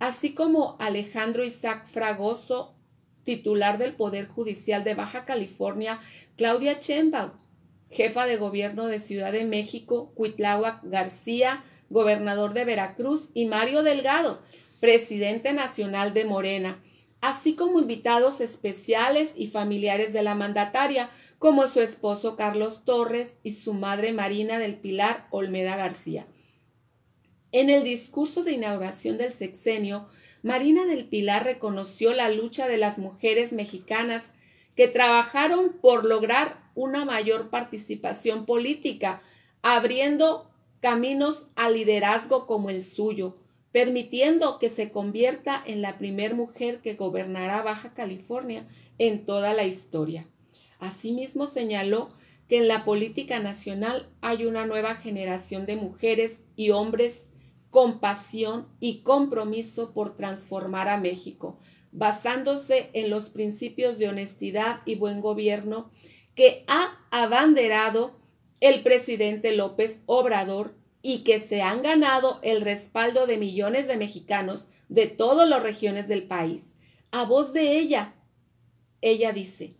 así 0.00 0.34
como 0.34 0.76
Alejandro 0.80 1.44
Isaac 1.44 1.86
Fragoso, 1.92 2.74
titular 3.24 3.78
del 3.78 3.94
Poder 3.94 4.26
Judicial 4.26 4.82
de 4.82 4.94
Baja 4.94 5.24
California, 5.24 6.00
Claudia 6.36 6.80
Chembao, 6.80 7.34
jefa 7.90 8.26
de 8.26 8.36
gobierno 8.36 8.86
de 8.86 8.98
Ciudad 8.98 9.30
de 9.30 9.44
México, 9.44 10.10
Cuitláhuac 10.14 10.80
García, 10.84 11.62
gobernador 11.90 12.54
de 12.54 12.64
Veracruz, 12.64 13.30
y 13.34 13.46
Mario 13.46 13.82
Delgado, 13.82 14.40
presidente 14.80 15.52
nacional 15.52 16.14
de 16.14 16.24
Morena, 16.24 16.82
así 17.20 17.54
como 17.54 17.78
invitados 17.78 18.40
especiales 18.40 19.34
y 19.36 19.48
familiares 19.48 20.14
de 20.14 20.22
la 20.22 20.34
mandataria, 20.34 21.10
como 21.38 21.68
su 21.68 21.80
esposo 21.80 22.36
Carlos 22.36 22.84
Torres 22.86 23.38
y 23.42 23.52
su 23.52 23.74
madre 23.74 24.12
Marina 24.12 24.58
del 24.58 24.76
Pilar 24.76 25.26
Olmeda 25.30 25.76
García. 25.76 26.26
En 27.52 27.68
el 27.68 27.82
discurso 27.82 28.44
de 28.44 28.52
inauguración 28.52 29.18
del 29.18 29.32
sexenio, 29.32 30.06
Marina 30.42 30.86
del 30.86 31.04
Pilar 31.06 31.44
reconoció 31.44 32.14
la 32.14 32.28
lucha 32.28 32.68
de 32.68 32.76
las 32.76 32.98
mujeres 32.98 33.52
mexicanas 33.52 34.32
que 34.76 34.86
trabajaron 34.86 35.72
por 35.80 36.04
lograr 36.04 36.62
una 36.74 37.04
mayor 37.04 37.50
participación 37.50 38.46
política, 38.46 39.20
abriendo 39.62 40.48
caminos 40.80 41.46
al 41.56 41.74
liderazgo 41.74 42.46
como 42.46 42.70
el 42.70 42.82
suyo, 42.82 43.36
permitiendo 43.72 44.58
que 44.58 44.70
se 44.70 44.90
convierta 44.90 45.62
en 45.66 45.82
la 45.82 45.98
primer 45.98 46.34
mujer 46.34 46.80
que 46.80 46.94
gobernará 46.94 47.62
Baja 47.62 47.92
California 47.94 48.66
en 48.98 49.26
toda 49.26 49.54
la 49.54 49.64
historia. 49.64 50.26
Asimismo 50.78 51.46
señaló 51.46 52.10
que 52.48 52.58
en 52.58 52.68
la 52.68 52.84
política 52.84 53.38
nacional 53.40 54.08
hay 54.20 54.46
una 54.46 54.66
nueva 54.66 54.96
generación 54.96 55.66
de 55.66 55.76
mujeres 55.76 56.44
y 56.56 56.70
hombres 56.70 57.26
con 57.70 58.00
pasión 58.00 58.68
y 58.80 59.02
compromiso 59.02 59.92
por 59.92 60.16
transformar 60.16 60.88
a 60.88 60.98
México, 60.98 61.58
basándose 61.92 62.90
en 62.92 63.10
los 63.10 63.26
principios 63.26 63.98
de 63.98 64.08
honestidad 64.08 64.80
y 64.84 64.96
buen 64.96 65.20
gobierno 65.20 65.90
que 66.34 66.64
ha 66.66 66.98
abanderado 67.10 68.18
el 68.60 68.82
presidente 68.82 69.56
López 69.56 70.02
Obrador 70.06 70.74
y 71.02 71.24
que 71.24 71.40
se 71.40 71.62
han 71.62 71.82
ganado 71.82 72.40
el 72.42 72.60
respaldo 72.60 73.26
de 73.26 73.38
millones 73.38 73.86
de 73.88 73.96
mexicanos 73.96 74.66
de 74.88 75.06
todas 75.06 75.48
las 75.48 75.62
regiones 75.62 76.08
del 76.08 76.24
país. 76.24 76.76
A 77.10 77.24
voz 77.24 77.52
de 77.52 77.78
ella, 77.78 78.14
ella 79.00 79.32
dice, 79.32 79.76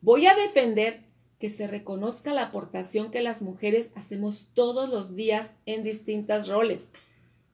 voy 0.00 0.26
a 0.26 0.34
defender 0.34 1.04
que 1.38 1.50
se 1.50 1.66
reconozca 1.66 2.34
la 2.34 2.44
aportación 2.44 3.10
que 3.10 3.22
las 3.22 3.40
mujeres 3.40 3.90
hacemos 3.94 4.50
todos 4.54 4.90
los 4.90 5.16
días 5.16 5.54
en 5.64 5.82
distintos 5.82 6.48
roles 6.48 6.92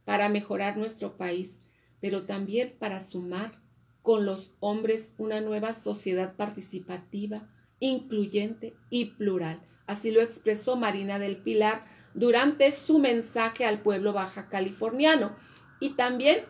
para 0.07 0.31
mejorar 0.31 0.79
nuestro 0.79 1.19
país, 1.19 1.61
pero 2.01 2.25
también 2.25 2.75
para 2.79 3.01
sumar 3.01 3.61
con 4.03 4.25
los 4.25 4.55
hombres 4.61 5.13
una 5.19 5.41
nueva 5.41 5.75
sociedad 5.75 6.37
participativa, 6.37 7.51
incluyente 7.81 8.77
y 8.89 9.07
plural. 9.07 9.61
Así 9.87 10.13
lo 10.13 10.23
expresó 10.23 10.77
Marina 10.77 11.19
del 11.19 11.37
Pilar 11.37 11.85
durante 12.15 12.71
su 12.71 13.01
mensaje 13.01 13.67
al 13.67 13.81
pueblo 13.81 14.13
baja 14.13 14.49
californiano 14.49 15.37
y 15.81 15.91
también 15.95 16.45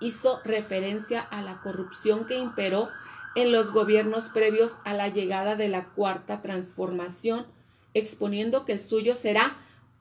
hizo 0.00 0.40
referencia 0.44 1.20
a 1.20 1.42
la 1.42 1.60
corrupción 1.60 2.24
que 2.24 2.38
imperó 2.38 2.88
en 3.34 3.50
los 3.50 3.72
gobiernos 3.72 4.28
previos 4.28 4.76
a 4.84 4.94
la 4.94 5.08
llegada 5.08 5.56
de 5.56 5.68
la 5.68 5.86
cuarta 5.86 6.40
transformación, 6.40 7.46
exponiendo 7.94 8.64
que 8.64 8.72
el 8.72 8.80
suyo 8.80 9.16
será 9.16 9.56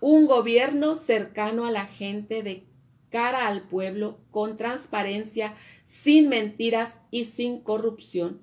un 0.06 0.26
gobierno 0.26 0.98
cercano 0.98 1.66
a 1.66 1.72
la 1.72 1.86
gente 1.86 2.44
de 2.44 2.66
cara 3.10 3.48
al 3.48 3.62
pueblo, 3.62 4.18
con 4.32 4.58
transparencia, 4.58 5.54
sin 5.86 6.28
mentiras 6.28 6.98
y 7.10 7.24
sin 7.24 7.62
corrupción. 7.62 8.42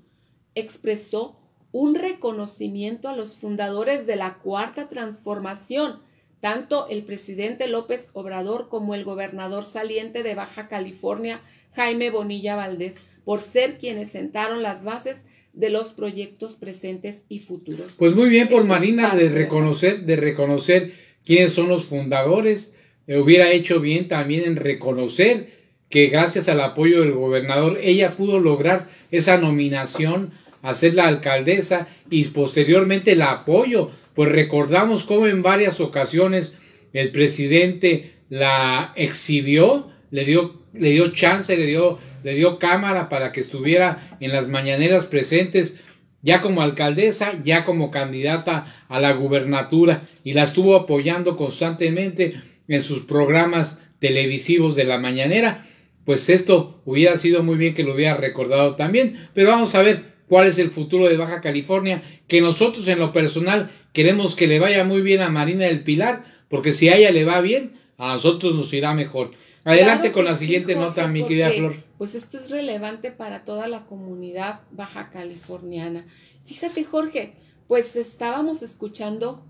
Expresó 0.54 1.38
un 1.70 1.96
reconocimiento 1.96 3.10
a 3.10 3.16
los 3.16 3.36
fundadores 3.36 4.06
de 4.06 4.16
la 4.16 4.38
cuarta 4.38 4.88
transformación, 4.88 5.98
tanto 6.40 6.88
el 6.88 7.02
presidente 7.02 7.68
López 7.68 8.08
Obrador 8.14 8.70
como 8.70 8.94
el 8.94 9.04
gobernador 9.04 9.66
saliente 9.66 10.22
de 10.22 10.34
Baja 10.34 10.66
California, 10.66 11.42
Jaime 11.74 12.08
Bonilla 12.08 12.56
Valdés, 12.56 12.96
por 13.26 13.42
ser 13.42 13.76
quienes 13.76 14.08
sentaron 14.08 14.62
las 14.62 14.82
bases 14.82 15.26
de 15.52 15.68
los 15.68 15.88
proyectos 15.88 16.54
presentes 16.54 17.26
y 17.28 17.40
futuros. 17.40 17.92
Pues 17.98 18.14
muy 18.14 18.30
bien 18.30 18.48
por 18.48 18.64
Marina 18.64 19.14
de 19.14 19.28
reconocer, 19.28 20.06
de 20.06 20.16
reconocer 20.16 21.09
quiénes 21.24 21.52
son 21.52 21.68
los 21.68 21.86
fundadores. 21.86 22.74
Eh, 23.06 23.18
hubiera 23.18 23.50
hecho 23.50 23.80
bien 23.80 24.08
también 24.08 24.44
en 24.44 24.56
reconocer 24.56 25.60
que 25.88 26.06
gracias 26.06 26.48
al 26.48 26.60
apoyo 26.60 27.00
del 27.00 27.12
gobernador 27.12 27.78
ella 27.82 28.12
pudo 28.12 28.38
lograr 28.38 28.88
esa 29.10 29.38
nominación 29.38 30.32
a 30.62 30.74
ser 30.74 30.94
la 30.94 31.08
alcaldesa 31.08 31.88
y 32.10 32.24
posteriormente 32.24 33.12
el 33.12 33.22
apoyo, 33.22 33.90
pues 34.14 34.30
recordamos 34.30 35.04
cómo 35.04 35.26
en 35.26 35.42
varias 35.42 35.80
ocasiones 35.80 36.54
el 36.92 37.10
presidente 37.10 38.12
la 38.28 38.92
exhibió, 38.96 39.90
le 40.10 40.24
dio, 40.24 40.62
le 40.72 40.90
dio 40.90 41.12
chance, 41.12 41.56
le 41.56 41.66
dio, 41.66 41.98
le 42.22 42.34
dio 42.34 42.58
cámara 42.58 43.08
para 43.08 43.32
que 43.32 43.40
estuviera 43.40 44.16
en 44.20 44.32
las 44.32 44.48
mañaneras 44.48 45.06
presentes, 45.06 45.80
ya 46.22 46.40
como 46.40 46.62
alcaldesa, 46.62 47.40
ya 47.42 47.64
como 47.64 47.90
candidata 47.90 48.84
a 48.88 49.00
la 49.00 49.12
gubernatura, 49.12 50.02
y 50.24 50.32
la 50.34 50.44
estuvo 50.44 50.76
apoyando 50.76 51.36
constantemente 51.36 52.40
en 52.68 52.82
sus 52.82 53.00
programas 53.00 53.80
televisivos 53.98 54.74
de 54.76 54.84
la 54.84 54.98
mañanera. 54.98 55.64
Pues 56.04 56.28
esto 56.28 56.82
hubiera 56.84 57.18
sido 57.18 57.42
muy 57.42 57.56
bien 57.56 57.74
que 57.74 57.84
lo 57.84 57.94
hubiera 57.94 58.16
recordado 58.16 58.74
también, 58.76 59.16
pero 59.34 59.50
vamos 59.50 59.74
a 59.74 59.82
ver 59.82 60.04
cuál 60.28 60.46
es 60.46 60.58
el 60.58 60.70
futuro 60.70 61.08
de 61.08 61.16
Baja 61.16 61.40
California, 61.40 62.02
que 62.28 62.40
nosotros 62.40 62.86
en 62.88 62.98
lo 62.98 63.12
personal 63.12 63.70
queremos 63.92 64.36
que 64.36 64.46
le 64.46 64.60
vaya 64.60 64.84
muy 64.84 65.02
bien 65.02 65.20
a 65.20 65.30
Marina 65.30 65.66
del 65.66 65.82
Pilar, 65.82 66.24
porque 66.48 66.74
si 66.74 66.88
a 66.88 66.96
ella 66.96 67.10
le 67.10 67.24
va 67.24 67.40
bien, 67.40 67.72
a 67.98 68.14
nosotros 68.14 68.54
nos 68.54 68.72
irá 68.72 68.94
mejor. 68.94 69.32
Adelante 69.64 70.10
con 70.10 70.24
la 70.24 70.36
siguiente 70.36 70.74
nota, 70.74 71.06
mi 71.06 71.26
querida 71.26 71.50
Flor. 71.50 71.84
Pues 71.98 72.14
esto 72.14 72.38
es 72.38 72.50
relevante 72.50 73.12
para 73.12 73.44
toda 73.44 73.68
la 73.68 73.84
comunidad 73.84 74.60
baja 74.70 75.10
californiana. 75.10 76.06
Fíjate, 76.46 76.84
Jorge, 76.84 77.34
pues 77.68 77.94
estábamos 77.94 78.62
escuchando 78.62 79.44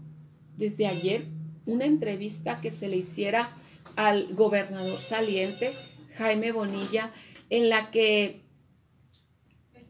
desde 0.57 0.89
ayer 0.89 1.27
una 1.65 1.85
entrevista 1.85 2.61
que 2.61 2.73
se 2.73 2.89
le 2.89 2.97
hiciera 2.97 3.51
al 3.95 4.35
gobernador 4.35 5.01
saliente, 5.01 5.75
Jaime 6.17 6.51
Bonilla, 6.51 7.13
en 7.49 7.69
la 7.69 7.91
que 7.91 8.43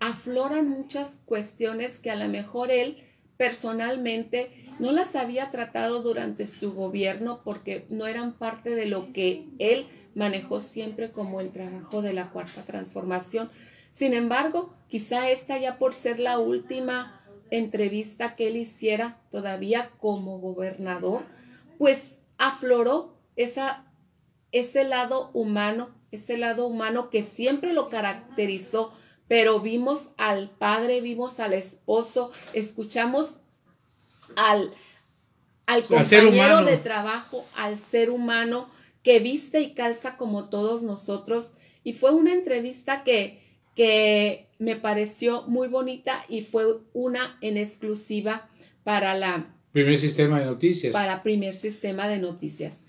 afloran 0.00 0.68
muchas 0.68 1.18
cuestiones 1.24 1.98
que 1.98 2.10
a 2.10 2.16
lo 2.16 2.28
mejor 2.28 2.70
él 2.70 3.04
personalmente 3.36 4.66
no 4.78 4.92
las 4.92 5.16
había 5.16 5.50
tratado 5.50 6.02
durante 6.02 6.46
su 6.46 6.74
gobierno 6.74 7.40
porque 7.42 7.86
no 7.88 8.06
eran 8.06 8.34
parte 8.34 8.70
de 8.70 8.86
lo 8.86 9.12
que 9.12 9.46
él 9.58 9.86
manejó 10.14 10.60
siempre 10.60 11.10
como 11.10 11.40
el 11.40 11.50
trabajo 11.50 12.02
de 12.02 12.12
la 12.12 12.30
cuarta 12.30 12.62
transformación. 12.62 13.50
Sin 13.92 14.14
embargo, 14.14 14.74
quizá 14.88 15.30
esta 15.30 15.58
ya 15.58 15.78
por 15.78 15.94
ser 15.94 16.20
la 16.20 16.38
última 16.38 17.22
entrevista 17.50 18.36
que 18.36 18.48
él 18.48 18.56
hiciera 18.56 19.18
todavía 19.30 19.90
como 19.98 20.38
gobernador, 20.38 21.22
pues 21.78 22.18
afloró 22.38 23.16
esa, 23.36 23.84
ese 24.52 24.84
lado 24.84 25.30
humano, 25.32 25.90
ese 26.12 26.36
lado 26.38 26.66
humano 26.66 27.10
que 27.10 27.22
siempre 27.22 27.72
lo 27.72 27.88
caracterizó 27.88 28.92
pero 29.30 29.60
vimos 29.60 30.10
al 30.16 30.50
padre, 30.50 31.00
vimos 31.00 31.38
al 31.38 31.52
esposo, 31.52 32.32
escuchamos 32.52 33.36
al, 34.34 34.74
al 35.66 35.84
compañero 35.84 36.64
de 36.64 36.76
trabajo, 36.78 37.46
al 37.54 37.78
ser 37.78 38.10
humano 38.10 38.68
que 39.02 39.20
viste 39.20 39.60
y 39.60 39.72
calza 39.74 40.16
como 40.16 40.48
todos 40.48 40.82
nosotros. 40.82 41.52
Y 41.84 41.94
fue 41.94 42.12
una 42.12 42.32
entrevista 42.32 43.04
que, 43.04 43.40
que 43.74 44.48
me 44.58 44.76
pareció 44.76 45.42
muy 45.42 45.68
bonita 45.68 46.24
y 46.28 46.42
fue 46.42 46.64
una 46.92 47.38
en 47.40 47.56
exclusiva 47.56 48.48
para 48.84 49.14
la 49.14 49.54
Primer 49.72 49.98
sistema 49.98 50.40
de 50.40 50.46
noticias. 50.46 50.92
para 50.92 51.22
primer 51.22 51.54
sistema 51.54 52.08
de 52.08 52.18
noticias. 52.18 52.82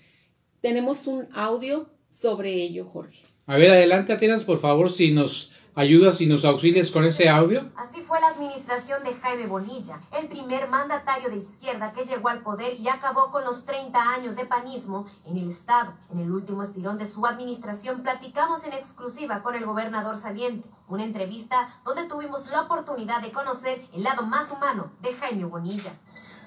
Tenemos 0.60 1.06
un 1.06 1.28
audio 1.32 1.88
sobre 2.10 2.54
ello, 2.54 2.84
Jorge. 2.86 3.22
A 3.46 3.56
ver, 3.56 3.70
adelante, 3.70 4.12
Atenas, 4.12 4.44
por 4.44 4.58
favor, 4.58 4.90
si 4.90 5.12
nos 5.12 5.51
ayudas 5.74 6.20
y 6.20 6.26
nos 6.26 6.44
auxilias 6.44 6.90
con 6.90 7.04
ese 7.04 7.28
audio. 7.28 7.70
Así 7.76 8.02
fue 8.02 8.20
la 8.20 8.28
administración 8.28 9.02
de 9.04 9.14
Jaime 9.14 9.46
Bonilla, 9.46 10.00
el 10.18 10.28
primer 10.28 10.68
mandatario 10.68 11.30
de 11.30 11.36
izquierda 11.36 11.92
que 11.92 12.04
llegó 12.04 12.28
al 12.28 12.42
poder 12.42 12.78
y 12.78 12.88
acabó 12.88 13.30
con 13.30 13.44
los 13.44 13.64
30 13.64 13.98
años 14.14 14.36
de 14.36 14.44
panismo 14.44 15.06
en 15.24 15.38
el 15.38 15.48
Estado. 15.48 15.94
En 16.10 16.18
el 16.18 16.30
último 16.30 16.62
estirón 16.62 16.98
de 16.98 17.08
su 17.08 17.24
administración 17.26 18.02
platicamos 18.02 18.64
en 18.64 18.74
exclusiva 18.74 19.42
con 19.42 19.54
el 19.54 19.64
gobernador 19.64 20.16
saliente, 20.16 20.68
una 20.88 21.04
entrevista 21.04 21.68
donde 21.84 22.04
tuvimos 22.04 22.50
la 22.50 22.62
oportunidad 22.62 23.22
de 23.22 23.32
conocer 23.32 23.86
el 23.94 24.02
lado 24.02 24.24
más 24.24 24.50
humano 24.50 24.92
de 25.00 25.14
Jaime 25.14 25.44
Bonilla. 25.44 25.92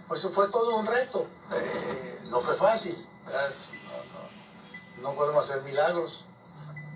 Pues 0.08 0.28
fue 0.30 0.48
todo 0.50 0.78
un 0.78 0.86
reto, 0.86 1.26
eh, 1.52 2.20
no 2.30 2.40
fue 2.40 2.54
fácil, 2.54 2.96
no, 3.26 5.02
no, 5.02 5.10
no 5.10 5.18
podemos 5.18 5.50
hacer 5.50 5.64
milagros 5.64 6.26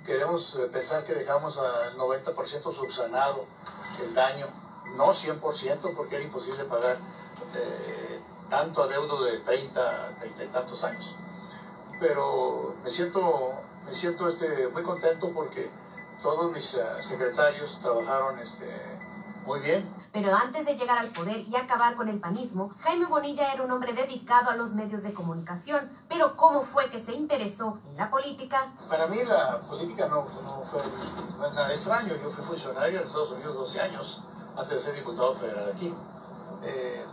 queremos 0.09 0.55
eh, 0.55 0.65
pensar 0.73 1.03
que 1.03 1.13
dejamos 1.13 1.59
al 1.59 1.95
90% 1.95 2.73
subsanado 2.73 3.45
el 4.03 4.15
daño, 4.15 4.47
no 4.97 5.13
100% 5.13 5.95
porque 5.95 6.15
era 6.15 6.25
imposible 6.25 6.63
pagar 6.63 6.97
eh, 7.55 8.21
tanto 8.49 8.81
adeudo 8.81 9.23
de 9.25 9.37
30, 9.37 10.15
30 10.19 10.43
y 10.43 10.47
tantos 10.47 10.83
años. 10.83 11.15
Pero 11.99 12.73
me 12.83 12.89
siento, 12.89 13.21
me 13.85 13.93
siento 13.93 14.27
este, 14.27 14.69
muy 14.69 14.81
contento 14.81 15.31
porque 15.31 15.69
todos 16.23 16.51
mis 16.53 16.73
uh, 16.73 16.79
secretarios 17.03 17.77
trabajaron 17.79 18.39
este, 18.39 18.67
muy 19.45 19.59
bien 19.59 19.98
pero 20.21 20.35
antes 20.35 20.65
de 20.65 20.75
llegar 20.75 20.97
al 20.97 21.11
poder 21.11 21.47
y 21.47 21.55
acabar 21.55 21.95
con 21.95 22.09
el 22.09 22.19
panismo, 22.19 22.71
Jaime 22.81 23.05
Bonilla 23.05 23.53
era 23.53 23.63
un 23.63 23.71
hombre 23.71 23.93
dedicado 23.93 24.49
a 24.49 24.55
los 24.55 24.73
medios 24.73 25.03
de 25.03 25.13
comunicación. 25.13 25.89
Pero 26.09 26.35
¿cómo 26.35 26.61
fue 26.61 26.89
que 26.91 26.99
se 26.99 27.13
interesó 27.13 27.79
en 27.89 27.95
la 27.95 28.09
política? 28.09 28.69
Para 28.89 29.07
mí 29.07 29.15
la 29.23 29.61
política 29.69 30.09
no, 30.09 30.17
no 30.17 30.25
fue 30.25 30.81
no 31.37 31.45
es 31.45 31.53
nada 31.53 31.73
extraño. 31.73 32.13
Yo 32.21 32.29
fui 32.29 32.43
funcionario 32.43 32.99
en 32.99 33.07
Estados 33.07 33.31
Unidos 33.31 33.55
12 33.55 33.81
años 33.81 34.21
antes 34.57 34.75
de 34.75 34.79
ser 34.81 34.95
diputado 34.95 35.33
federal 35.35 35.71
aquí. 35.73 35.87
Eh, 36.63 37.05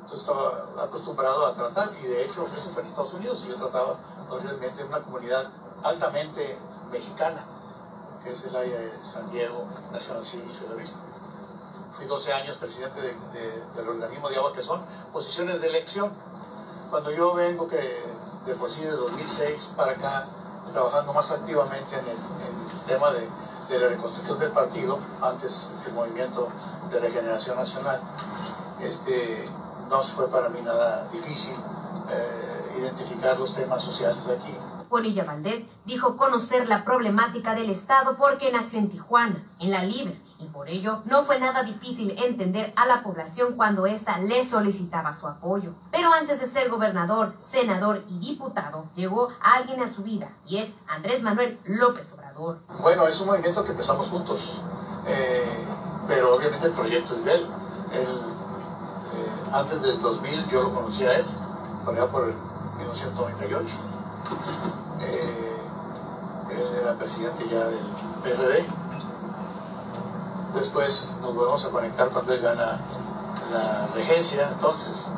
entonces 0.00 0.20
estaba 0.20 0.84
acostumbrado 0.84 1.46
a 1.46 1.54
tratar 1.54 1.88
y 2.02 2.06
de 2.08 2.24
hecho 2.24 2.44
eso 2.44 2.70
fue 2.70 2.82
en 2.82 2.88
Estados 2.88 3.14
Unidos 3.14 3.44
y 3.46 3.50
yo 3.50 3.54
trataba 3.54 3.94
realmente 4.42 4.80
en 4.80 4.88
una 4.88 5.00
comunidad 5.00 5.48
altamente 5.84 6.58
mexicana, 6.90 7.44
que 8.24 8.32
es 8.32 8.44
el 8.46 8.56
área 8.56 8.80
de 8.80 8.90
San 8.90 9.30
Diego, 9.30 9.64
National 9.92 10.24
City, 10.24 10.52
Ciudad 10.52 10.74
Vista 10.74 10.98
fui 11.98 12.06
12 12.06 12.32
años 12.32 12.56
presidente 12.58 13.00
de, 13.00 13.12
de, 13.12 13.66
del 13.74 13.88
organismo 13.88 14.28
de 14.28 14.36
agua, 14.36 14.52
que 14.52 14.62
son 14.62 14.80
posiciones 15.12 15.60
de 15.60 15.68
elección. 15.68 16.10
Cuando 16.90 17.10
yo 17.10 17.34
vengo 17.34 17.66
que 17.66 17.76
de 18.46 18.54
por 18.54 18.70
sí 18.70 18.82
de 18.82 18.92
2006 18.92 19.72
para 19.76 19.92
acá, 19.92 20.24
trabajando 20.72 21.12
más 21.12 21.30
activamente 21.32 21.98
en 21.98 22.06
el, 22.06 22.84
tema 22.86 23.10
de, 23.10 23.28
de, 23.68 23.78
la 23.80 23.88
reconstrucción 23.88 24.38
del 24.38 24.52
partido, 24.52 24.98
antes 25.20 25.72
el 25.86 25.92
movimiento 25.92 26.48
de 26.90 27.00
regeneración 27.00 27.56
nacional, 27.56 28.00
este, 28.80 29.50
no 29.90 30.02
fue 30.02 30.28
para 30.28 30.48
mí 30.48 30.60
nada 30.62 31.06
difícil 31.12 31.54
eh, 32.10 32.78
identificar 32.78 33.38
los 33.38 33.54
temas 33.54 33.82
sociales 33.82 34.24
de 34.24 34.36
aquí 34.36 34.56
Bonilla 34.88 35.24
Valdés 35.24 35.64
dijo 35.84 36.16
conocer 36.16 36.68
la 36.68 36.84
problemática 36.84 37.54
del 37.54 37.70
Estado 37.70 38.16
porque 38.16 38.50
nació 38.52 38.78
en 38.78 38.88
Tijuana, 38.88 39.44
en 39.58 39.70
la 39.70 39.82
Libre, 39.82 40.20
y 40.40 40.46
por 40.46 40.68
ello 40.68 41.02
no 41.04 41.22
fue 41.22 41.38
nada 41.38 41.62
difícil 41.62 42.14
entender 42.22 42.72
a 42.76 42.86
la 42.86 43.02
población 43.02 43.54
cuando 43.56 43.86
ésta 43.86 44.18
le 44.18 44.44
solicitaba 44.44 45.12
su 45.12 45.26
apoyo. 45.26 45.74
Pero 45.90 46.12
antes 46.12 46.40
de 46.40 46.46
ser 46.46 46.70
gobernador, 46.70 47.34
senador 47.38 48.02
y 48.08 48.18
diputado, 48.18 48.84
llegó 48.94 49.28
alguien 49.40 49.82
a 49.82 49.88
su 49.88 50.02
vida, 50.02 50.30
y 50.46 50.58
es 50.58 50.76
Andrés 50.88 51.22
Manuel 51.22 51.58
López 51.64 52.12
Obrador. 52.14 52.58
Bueno, 52.80 53.06
es 53.06 53.20
un 53.20 53.26
movimiento 53.28 53.64
que 53.64 53.72
empezamos 53.72 54.08
juntos, 54.08 54.62
eh, 55.06 55.66
pero 56.06 56.34
obviamente 56.34 56.66
el 56.66 56.72
proyecto 56.72 57.14
es 57.14 57.24
de 57.24 57.34
él. 57.34 57.46
eh, 57.92 58.06
antes 59.52 59.82
del 59.82 60.00
2000 60.00 60.48
yo 60.48 60.62
lo 60.62 60.72
conocí 60.72 61.04
a 61.04 61.12
él, 61.18 61.24
por 61.84 61.94
allá 61.94 62.06
por 62.06 62.24
el 62.24 62.34
1998 62.78 63.74
eh, 63.74 63.98
él 64.30 64.57
era 66.80 66.94
presidente 66.94 67.44
ya 67.48 67.64
del 67.64 67.84
PRD. 68.22 68.64
Después 70.54 71.16
nos 71.20 71.34
volvemos 71.34 71.64
a 71.64 71.70
conectar 71.70 72.08
cuando 72.10 72.32
él 72.32 72.40
gana 72.40 72.80
la 73.50 73.86
regencia, 73.94 74.48
entonces. 74.48 75.08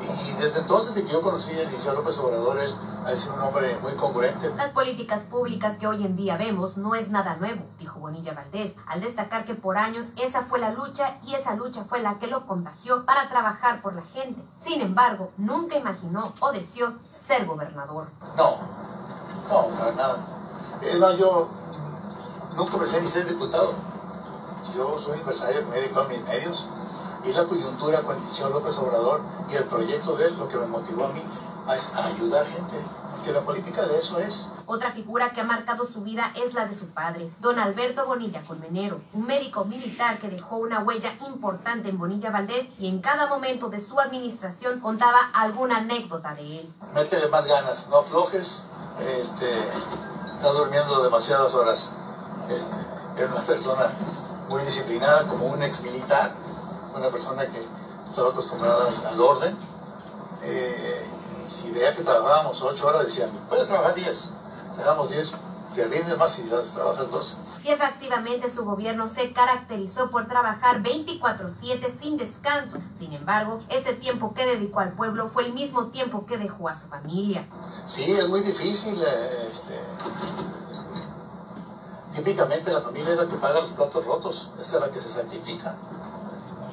Y 0.00 0.32
desde 0.42 0.60
entonces, 0.60 0.94
desde 0.94 1.06
que 1.06 1.12
yo 1.12 1.22
conocí 1.22 1.50
a 1.52 1.62
Eliseo 1.62 1.94
López 1.94 2.18
Obrador, 2.18 2.58
él 2.58 2.74
ha 3.06 3.14
sido 3.14 3.34
un 3.34 3.40
hombre 3.40 3.76
muy 3.82 3.92
congruente. 3.92 4.52
Las 4.56 4.70
políticas 4.70 5.20
públicas 5.20 5.76
que 5.78 5.86
hoy 5.86 6.04
en 6.04 6.16
día 6.16 6.36
vemos 6.36 6.76
no 6.76 6.94
es 6.94 7.10
nada 7.10 7.36
nuevo, 7.36 7.62
dijo 7.78 8.00
Bonilla 8.00 8.34
Valdés, 8.34 8.74
al 8.86 9.00
destacar 9.00 9.44
que 9.44 9.54
por 9.54 9.78
años 9.78 10.08
esa 10.22 10.42
fue 10.42 10.58
la 10.58 10.70
lucha 10.70 11.16
y 11.24 11.34
esa 11.34 11.54
lucha 11.54 11.84
fue 11.84 12.00
la 12.00 12.18
que 12.18 12.26
lo 12.26 12.46
contagió 12.46 13.04
para 13.06 13.28
trabajar 13.28 13.80
por 13.80 13.94
la 13.94 14.02
gente. 14.02 14.42
Sin 14.60 14.80
embargo, 14.80 15.30
nunca 15.36 15.76
imaginó 15.76 16.34
o 16.40 16.52
deseó 16.52 16.94
ser 17.08 17.46
gobernador. 17.46 18.08
No, 18.36 18.56
no, 19.48 19.66
para 19.76 19.92
nada. 19.92 20.35
Es 20.82 20.98
más, 20.98 21.18
yo 21.18 21.48
nunca 22.56 22.78
pensé 22.78 23.00
ni 23.00 23.08
ser 23.08 23.26
diputado. 23.26 23.74
Yo 24.74 25.00
soy 25.00 25.18
empresario 25.18 25.60
que 25.60 25.66
me 25.66 25.76
he 25.76 25.80
dedicado 25.80 26.06
a 26.06 26.08
mis 26.08 26.22
medios 26.24 26.66
y 27.24 27.32
la 27.32 27.44
coyuntura 27.44 28.02
con 28.02 28.16
Eliseo 28.16 28.50
López 28.50 28.76
Obrador 28.78 29.20
y 29.50 29.56
el 29.56 29.64
proyecto 29.64 30.16
de 30.16 30.26
él 30.26 30.38
lo 30.38 30.48
que 30.48 30.56
me 30.58 30.66
motivó 30.66 31.06
a 31.06 31.08
mí 31.08 31.22
a, 31.66 31.72
a 31.72 32.06
ayudar 32.06 32.46
gente, 32.46 32.76
porque 33.10 33.32
la 33.32 33.40
política 33.40 33.82
de 33.82 33.98
eso 33.98 34.18
es. 34.18 34.50
Otra 34.66 34.90
figura 34.92 35.32
que 35.32 35.40
ha 35.40 35.44
marcado 35.44 35.86
su 35.86 36.02
vida 36.02 36.30
es 36.36 36.54
la 36.54 36.66
de 36.66 36.76
su 36.76 36.88
padre, 36.88 37.30
don 37.40 37.58
Alberto 37.58 38.06
Bonilla 38.06 38.44
Colmenero, 38.46 39.00
un 39.12 39.26
médico 39.26 39.64
militar 39.64 40.18
que 40.18 40.28
dejó 40.28 40.56
una 40.56 40.80
huella 40.80 41.12
importante 41.28 41.88
en 41.88 41.98
Bonilla 41.98 42.30
Valdés 42.30 42.68
y 42.78 42.88
en 42.88 43.00
cada 43.00 43.26
momento 43.26 43.68
de 43.70 43.80
su 43.80 43.98
administración 43.98 44.80
contaba 44.80 45.18
alguna 45.34 45.78
anécdota 45.78 46.34
de 46.34 46.60
él. 46.60 46.74
Métele 46.94 47.28
más 47.28 47.46
ganas, 47.46 47.88
no 47.88 47.98
aflojes, 47.98 48.66
este, 49.00 49.46
está 50.36 50.52
durmiendo 50.52 51.02
demasiadas 51.02 51.54
horas. 51.54 51.92
Este, 52.48 53.22
era 53.22 53.32
una 53.32 53.42
persona 53.42 53.90
muy 54.48 54.62
disciplinada, 54.62 55.26
como 55.26 55.46
un 55.46 55.62
ex 55.62 55.82
militar, 55.82 56.30
una 56.94 57.08
persona 57.08 57.46
que 57.46 57.66
estaba 58.06 58.28
acostumbrada 58.28 58.86
al 59.08 59.20
orden. 59.20 59.56
Eh, 60.42 61.06
y 61.46 61.50
si 61.50 61.72
veía 61.72 61.94
que 61.94 62.02
trabajábamos 62.02 62.60
8 62.62 62.86
horas, 62.86 63.06
decían, 63.06 63.30
puedes 63.48 63.66
trabajar 63.66 63.94
10. 63.94 64.30
Trabajamos 64.74 65.10
10, 65.10 65.32
te 65.76 65.86
rindes 65.88 66.16
más 66.18 66.38
y 66.38 66.48
ya 66.48 66.60
trabajas 66.62 67.10
12. 67.10 67.36
Y 67.64 67.68
efectivamente 67.68 68.48
su 68.48 68.64
gobierno 68.64 69.06
se 69.06 69.32
caracterizó 69.32 70.10
por 70.10 70.26
trabajar 70.26 70.82
24/7 70.82 71.90
sin 71.90 72.16
descanso. 72.16 72.78
Sin 72.98 73.12
embargo, 73.12 73.60
ese 73.68 73.92
tiempo 73.92 74.32
que 74.32 74.46
dedicó 74.46 74.80
al 74.80 74.92
pueblo 74.92 75.28
fue 75.28 75.46
el 75.46 75.52
mismo 75.52 75.88
tiempo 75.88 76.24
que 76.24 76.38
dejó 76.38 76.68
a 76.68 76.74
su 76.74 76.88
familia. 76.88 77.46
Sí, 77.84 78.10
es 78.10 78.28
muy 78.28 78.40
difícil. 78.40 79.00
Este, 79.46 79.74
típicamente 82.14 82.72
la 82.72 82.80
familia 82.80 83.12
es 83.12 83.18
la 83.18 83.28
que 83.28 83.36
paga 83.36 83.60
los 83.60 83.70
platos 83.70 84.04
rotos, 84.06 84.50
esa 84.58 84.76
es 84.76 84.80
la 84.80 84.90
que 84.90 84.98
se 84.98 85.08
sacrifica. 85.08 85.74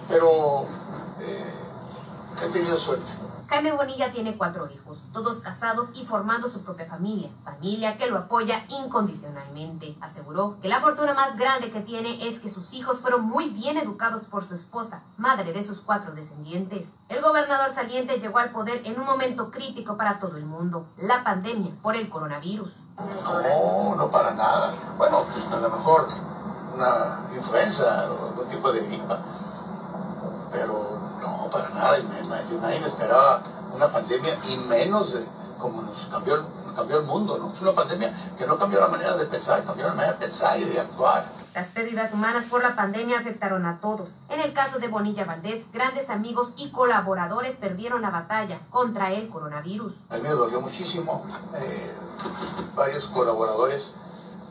Pero 0.07 0.65
eh, 1.19 1.53
he 2.43 2.49
tenido 2.49 2.77
suerte. 2.77 3.11
Jaime 3.53 3.71
Bonilla 3.71 4.11
tiene 4.11 4.35
cuatro 4.35 4.67
hijos, 4.71 5.03
todos 5.13 5.37
casados 5.37 5.89
y 5.93 6.07
formando 6.07 6.49
su 6.49 6.63
propia 6.63 6.87
familia, 6.87 7.29
familia 7.45 7.97
que 7.99 8.07
lo 8.07 8.17
apoya 8.17 8.59
incondicionalmente. 8.67 9.95
Aseguró 10.01 10.57
que 10.59 10.69
la 10.69 10.79
fortuna 10.79 11.13
más 11.13 11.37
grande 11.37 11.69
que 11.69 11.81
tiene 11.81 12.27
es 12.27 12.39
que 12.39 12.49
sus 12.49 12.73
hijos 12.73 13.01
fueron 13.01 13.21
muy 13.21 13.49
bien 13.49 13.77
educados 13.77 14.25
por 14.25 14.43
su 14.43 14.55
esposa, 14.55 15.03
madre 15.17 15.53
de 15.53 15.61
sus 15.61 15.81
cuatro 15.81 16.13
descendientes. 16.13 16.95
El 17.09 17.21
gobernador 17.21 17.71
saliente 17.71 18.19
llegó 18.19 18.39
al 18.39 18.49
poder 18.49 18.81
en 18.85 18.99
un 18.99 19.05
momento 19.05 19.51
crítico 19.51 19.97
para 19.97 20.17
todo 20.17 20.37
el 20.37 20.47
mundo, 20.47 20.87
la 20.97 21.23
pandemia 21.23 21.75
por 21.83 21.95
el 21.95 22.09
coronavirus. 22.09 22.77
No, 22.97 23.95
no 23.97 24.09
para 24.09 24.33
nada. 24.33 24.73
Bueno, 24.97 25.19
a 25.19 25.59
lo 25.59 25.69
mejor 25.69 26.07
una 26.73 26.89
influenza 27.37 28.11
o 28.13 28.29
algún 28.29 28.47
tipo 28.47 28.71
de 28.71 28.83
gripa, 28.83 29.19
pero 30.51 30.92
no, 31.83 32.29
para 32.29 32.41
nada. 32.41 32.61
Nadie 32.61 32.87
esperaba 32.87 33.43
una 33.73 33.87
pandemia 33.87 34.37
y 34.49 34.57
menos 34.69 35.17
como 35.57 35.81
nos 35.81 36.07
cambió, 36.07 36.37
nos 36.37 36.75
cambió 36.75 36.99
el 36.99 37.05
mundo, 37.05 37.37
¿no? 37.37 37.53
Una 37.61 37.71
pandemia 37.71 38.13
que 38.37 38.45
no 38.45 38.57
cambió 38.57 38.81
la 38.81 38.89
manera 38.89 39.15
de 39.15 39.25
pensar, 39.25 39.63
cambió 39.63 39.87
la 39.87 39.93
manera 39.93 40.13
de 40.13 40.19
pensar 40.19 40.59
y 40.59 40.63
de 40.65 40.79
actuar. 40.79 41.25
Las 41.53 41.67
pérdidas 41.67 42.11
humanas 42.13 42.45
por 42.45 42.61
la 42.63 42.75
pandemia 42.75 43.19
afectaron 43.19 43.65
a 43.65 43.79
todos. 43.79 44.21
En 44.29 44.41
el 44.41 44.53
caso 44.53 44.79
de 44.79 44.87
Bonilla 44.87 45.23
Valdés, 45.23 45.65
grandes 45.71 46.09
amigos 46.09 46.49
y 46.57 46.71
colaboradores 46.71 47.57
perdieron 47.57 48.01
la 48.01 48.09
batalla 48.09 48.59
contra 48.71 49.13
el 49.13 49.29
coronavirus. 49.29 49.93
A 50.09 50.15
mí 50.15 50.23
me 50.23 50.29
dolió 50.29 50.59
muchísimo. 50.61 51.23
Eh, 51.55 51.93
varios 52.75 53.05
colaboradores 53.05 53.97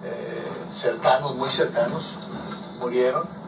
eh, 0.05 0.53
cercanos, 0.71 1.35
muy 1.35 1.51
cercanos, 1.51 2.19
murieron. 2.81 3.42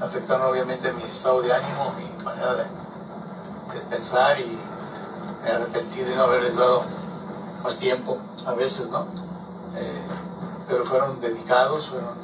Afectaron 0.00 0.46
obviamente 0.50 0.92
mi 0.94 1.02
estado 1.02 1.42
de 1.42 1.52
ánimo, 1.52 1.94
mi 1.98 2.24
manera 2.24 2.54
de, 2.54 2.64
pensar 3.90 4.36
y 4.40 4.58
me 5.42 5.50
arrepentí 5.50 6.00
de 6.00 6.16
no 6.16 6.22
haberles 6.22 6.56
dado 6.56 6.84
más 7.62 7.78
tiempo 7.78 8.18
a 8.46 8.54
veces, 8.54 8.88
¿no? 8.90 9.06
Eh, 9.76 10.06
pero 10.68 10.84
fueron 10.84 11.20
dedicados, 11.20 11.88
fueron 11.88 12.14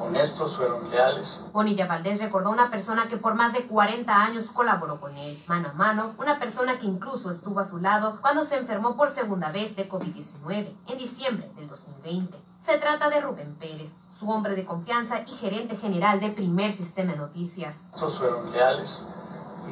honestos, 0.00 0.56
fueron 0.56 0.90
leales. 0.90 1.46
Bonilla 1.52 1.86
Valdés 1.86 2.20
recordó 2.20 2.50
una 2.50 2.70
persona 2.70 3.08
que 3.08 3.16
por 3.16 3.34
más 3.34 3.52
de 3.52 3.66
40 3.66 4.14
años 4.14 4.46
colaboró 4.52 5.00
con 5.00 5.16
él, 5.16 5.42
mano 5.46 5.68
a 5.70 5.72
mano, 5.72 6.14
una 6.18 6.38
persona 6.38 6.78
que 6.78 6.86
incluso 6.86 7.30
estuvo 7.30 7.60
a 7.60 7.64
su 7.64 7.78
lado 7.78 8.18
cuando 8.20 8.44
se 8.44 8.56
enfermó 8.56 8.96
por 8.96 9.10
segunda 9.10 9.50
vez 9.50 9.76
de 9.76 9.88
COVID-19 9.88 10.72
en 10.86 10.98
diciembre 10.98 11.50
del 11.56 11.68
2020. 11.68 12.47
Se 12.64 12.76
trata 12.78 13.08
de 13.08 13.20
Rubén 13.20 13.54
Pérez, 13.56 13.98
su 14.10 14.28
hombre 14.30 14.54
de 14.54 14.64
confianza 14.64 15.20
y 15.26 15.30
gerente 15.32 15.76
general 15.76 16.20
de 16.20 16.30
Primer 16.30 16.72
Sistema 16.72 17.12
de 17.12 17.18
Noticias. 17.18 17.88
Todos 17.96 18.18
fueron 18.18 18.50
leales 18.52 19.06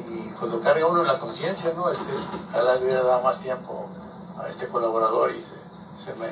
y 0.09 0.29
pues 0.39 0.51
lo 0.51 0.61
carga 0.61 0.85
uno 0.87 1.01
en 1.01 1.07
la 1.07 1.19
conciencia, 1.19 1.73
¿no? 1.75 1.89
Este, 1.89 2.11
ojalá 2.49 2.77
hubiera 2.77 3.03
dado 3.03 3.23
más 3.23 3.39
tiempo 3.39 3.89
a 4.39 4.47
este 4.47 4.67
colaborador 4.67 5.31
y 5.31 5.41
se, 5.41 6.05
se 6.05 6.15
me, 6.15 6.27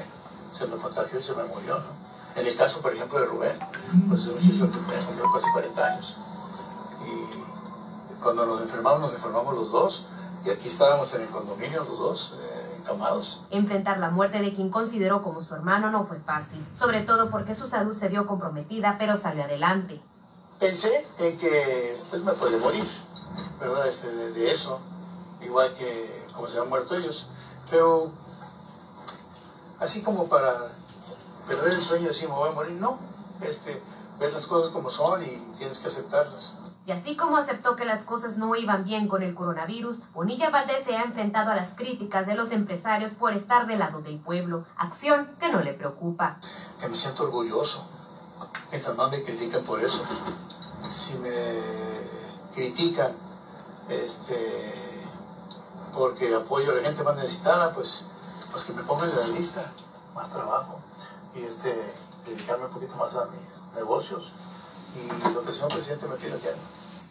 se 0.53 0.67
me 0.67 0.77
contagió 0.81 1.19
y 1.19 1.23
se 1.23 1.33
me 1.33 1.43
murió, 1.43 1.77
¿no? 1.77 2.05
En 2.35 2.45
el 2.45 2.55
caso, 2.55 2.81
por 2.81 2.93
ejemplo, 2.93 3.19
de 3.19 3.25
Rubén, 3.27 3.57
pues 4.09 4.27
me 4.27 5.01
murió 5.01 5.31
casi 5.33 5.51
40 5.53 5.85
años. 5.85 6.15
Y 7.07 8.21
cuando 8.21 8.45
nos 8.45 8.61
enfermamos, 8.61 8.99
nos 8.99 9.13
enfermamos 9.13 9.55
los 9.55 9.71
dos. 9.71 10.05
Y 10.43 10.49
aquí 10.49 10.67
estábamos 10.67 11.13
en 11.15 11.21
el 11.21 11.29
condominio 11.29 11.83
los 11.85 11.97
dos, 11.97 12.33
eh, 12.37 12.64
encamados. 12.85 13.41
Enfrentar 13.49 13.99
la 13.99 14.09
muerte 14.09 14.39
de 14.39 14.53
quien 14.53 14.69
consideró 14.69 15.23
como 15.23 15.41
su 15.41 15.55
hermano 15.55 15.91
no 15.91 16.03
fue 16.03 16.19
fácil, 16.19 16.65
sobre 16.77 17.01
todo 17.01 17.29
porque 17.29 17.55
su 17.55 17.67
salud 17.67 17.95
se 17.95 18.09
vio 18.09 18.25
comprometida, 18.27 18.95
pero 18.99 19.17
salió 19.17 19.43
adelante. 19.43 20.01
Pensé 20.59 21.05
en 21.19 21.37
que 21.37 21.97
pues, 22.09 22.23
me 22.23 22.31
podía 22.33 22.57
morir, 22.59 22.85
¿verdad? 23.59 23.87
Este, 23.87 24.07
de, 24.07 24.31
de 24.31 24.51
eso, 24.51 24.79
igual 25.41 25.73
que 25.73 26.27
como 26.33 26.47
se 26.47 26.59
han 26.59 26.69
muerto 26.69 26.95
ellos. 26.95 27.27
Pero 27.69 28.11
así 29.79 30.03
como 30.03 30.27
para 30.27 30.53
perder 31.47 31.73
el 31.73 31.81
sueño 31.81 32.07
decir 32.07 32.29
me 32.29 32.35
voy 32.35 32.49
a 32.49 32.53
morir, 32.53 32.79
no. 32.79 32.97
Este, 33.41 33.81
ves 34.19 34.33
las 34.33 34.47
cosas 34.47 34.71
como 34.71 34.89
son 34.89 35.21
y 35.21 35.53
tienes 35.57 35.79
que 35.79 35.87
aceptarlas. 35.87 36.57
Y 36.85 36.91
así 36.91 37.15
como 37.15 37.37
aceptó 37.37 37.75
que 37.75 37.83
las 37.83 38.03
cosas 38.03 38.37
no 38.37 38.55
iban 38.55 38.83
bien 38.83 39.07
con 39.07 39.23
el 39.23 39.33
coronavirus, 39.33 40.01
Bonilla 40.13 40.51
Valdés 40.51 40.83
se 40.85 40.95
ha 40.95 41.01
enfrentado 41.01 41.49
a 41.49 41.55
las 41.55 41.73
críticas 41.73 42.27
de 42.27 42.35
los 42.35 42.51
empresarios 42.51 43.13
por 43.13 43.33
estar 43.33 43.65
del 43.65 43.79
lado 43.79 44.01
del 44.01 44.19
pueblo, 44.19 44.65
acción 44.77 45.27
que 45.39 45.51
no 45.51 45.61
le 45.61 45.73
preocupa. 45.73 46.37
Que 46.79 46.87
me 46.87 46.95
siento 46.95 47.23
orgulloso, 47.23 47.87
mientras 48.69 48.95
no 48.95 49.09
me 49.09 49.23
critican 49.23 49.63
por 49.63 49.81
eso. 49.81 50.03
Si 50.91 51.17
me 51.17 51.31
critican 52.53 53.11
este, 53.89 54.37
porque 55.91 56.35
apoyo 56.35 56.71
a 56.71 56.75
la 56.75 56.81
gente 56.81 57.01
más 57.01 57.15
necesitada, 57.15 57.73
pues, 57.73 58.05
pues 58.51 58.63
que 58.65 58.73
me 58.73 58.83
pongan 58.83 59.09
en 59.09 59.17
la 59.17 59.27
lista, 59.29 59.65
más 60.13 60.29
trabajo 60.29 60.79
y 61.33 61.39
este, 61.41 61.75
dedicarme 62.27 62.65
un 62.65 62.71
poquito 62.71 62.95
más 62.95 63.15
a 63.15 63.25
mis 63.25 63.75
negocios 63.75 64.33
y 64.95 65.33
lo 65.33 65.43
que 65.43 65.49
el 65.49 65.53
señor 65.53 65.73
presidente 65.73 66.07
me 66.07 66.15
pide 66.15 66.37
que 66.39 66.47
haga. 66.49 66.57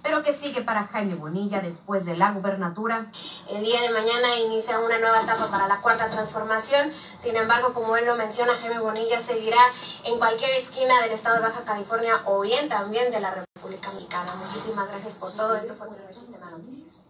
Pero 0.03 0.23
que 0.23 0.35
sigue 0.35 0.61
para 0.61 0.87
Jaime 0.87 1.15
Bonilla 1.15 1.61
después 1.61 2.05
de 2.05 2.15
la 2.15 2.33
gubernatura. 2.33 3.07
El 3.51 3.65
día 3.65 3.81
de 3.81 3.91
mañana 3.91 4.37
inicia 4.45 4.79
una 4.79 4.99
nueva 4.99 5.23
etapa 5.23 5.51
para 5.51 5.67
la 5.67 5.81
cuarta 5.81 6.11
transformación. 6.11 6.93
Sin 6.93 7.35
embargo, 7.37 7.73
como 7.73 7.97
él 7.97 8.05
lo 8.05 8.15
menciona, 8.15 8.53
Jaime 8.53 8.81
Bonilla 8.81 9.19
seguirá 9.19 9.57
en 10.05 10.19
cualquier 10.19 10.51
esquina 10.51 11.01
del 11.01 11.13
estado 11.13 11.37
de 11.37 11.43
Baja 11.43 11.65
California 11.65 12.13
o 12.27 12.43
bien 12.43 12.69
también 12.69 13.11
de 13.11 13.21
la 13.21 13.35
República 13.35 13.91
Mexicana. 13.93 14.35
Muchísimas 14.43 14.91
gracias 14.91 15.15
por 15.17 15.33
todo. 15.33 15.57
Esto 15.57 15.75
fue 15.75 15.89
Primer 15.89 16.15
Sistema 16.15 16.51
de 16.51 16.59
Noticias. 16.59 17.05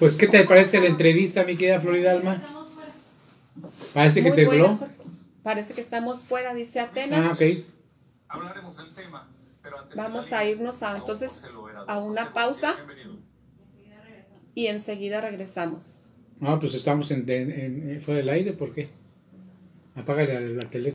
Pues, 0.00 0.16
¿qué 0.16 0.26
te 0.26 0.42
parece 0.42 0.80
la 0.80 0.86
entrevista, 0.86 1.44
mi 1.44 1.56
querida 1.56 1.80
Florida 1.80 2.10
Alma? 2.10 2.42
Parece 3.94 4.24
que 4.24 4.30
Muy 4.30 4.36
te. 4.36 4.60
Jorge. 4.60 4.86
Parece 5.44 5.74
que 5.74 5.80
estamos 5.80 6.24
fuera, 6.24 6.54
dice 6.54 6.80
Atenas. 6.80 7.24
Ah, 7.24 7.32
ok. 7.32 7.64
Hablaremos 8.28 8.76
del 8.76 8.92
tema, 8.94 9.28
Vamos 9.94 10.32
a 10.32 10.44
irnos 10.44 10.82
a, 10.82 10.96
entonces 10.96 11.42
a 11.86 11.98
una 11.98 12.32
pausa 12.32 12.74
y 14.54 14.66
enseguida 14.66 15.20
regresamos. 15.20 15.98
Ah, 16.40 16.58
pues 16.60 16.74
estamos 16.74 17.10
en, 17.10 17.28
en- 17.30 17.90
en- 17.90 18.00
fuera 18.02 18.18
del 18.18 18.28
aire, 18.28 18.52
¿por 18.52 18.72
qué? 18.72 18.88
Apaga 19.94 20.24
la, 20.26 20.40
la 20.40 20.62
teléfono. 20.70 20.82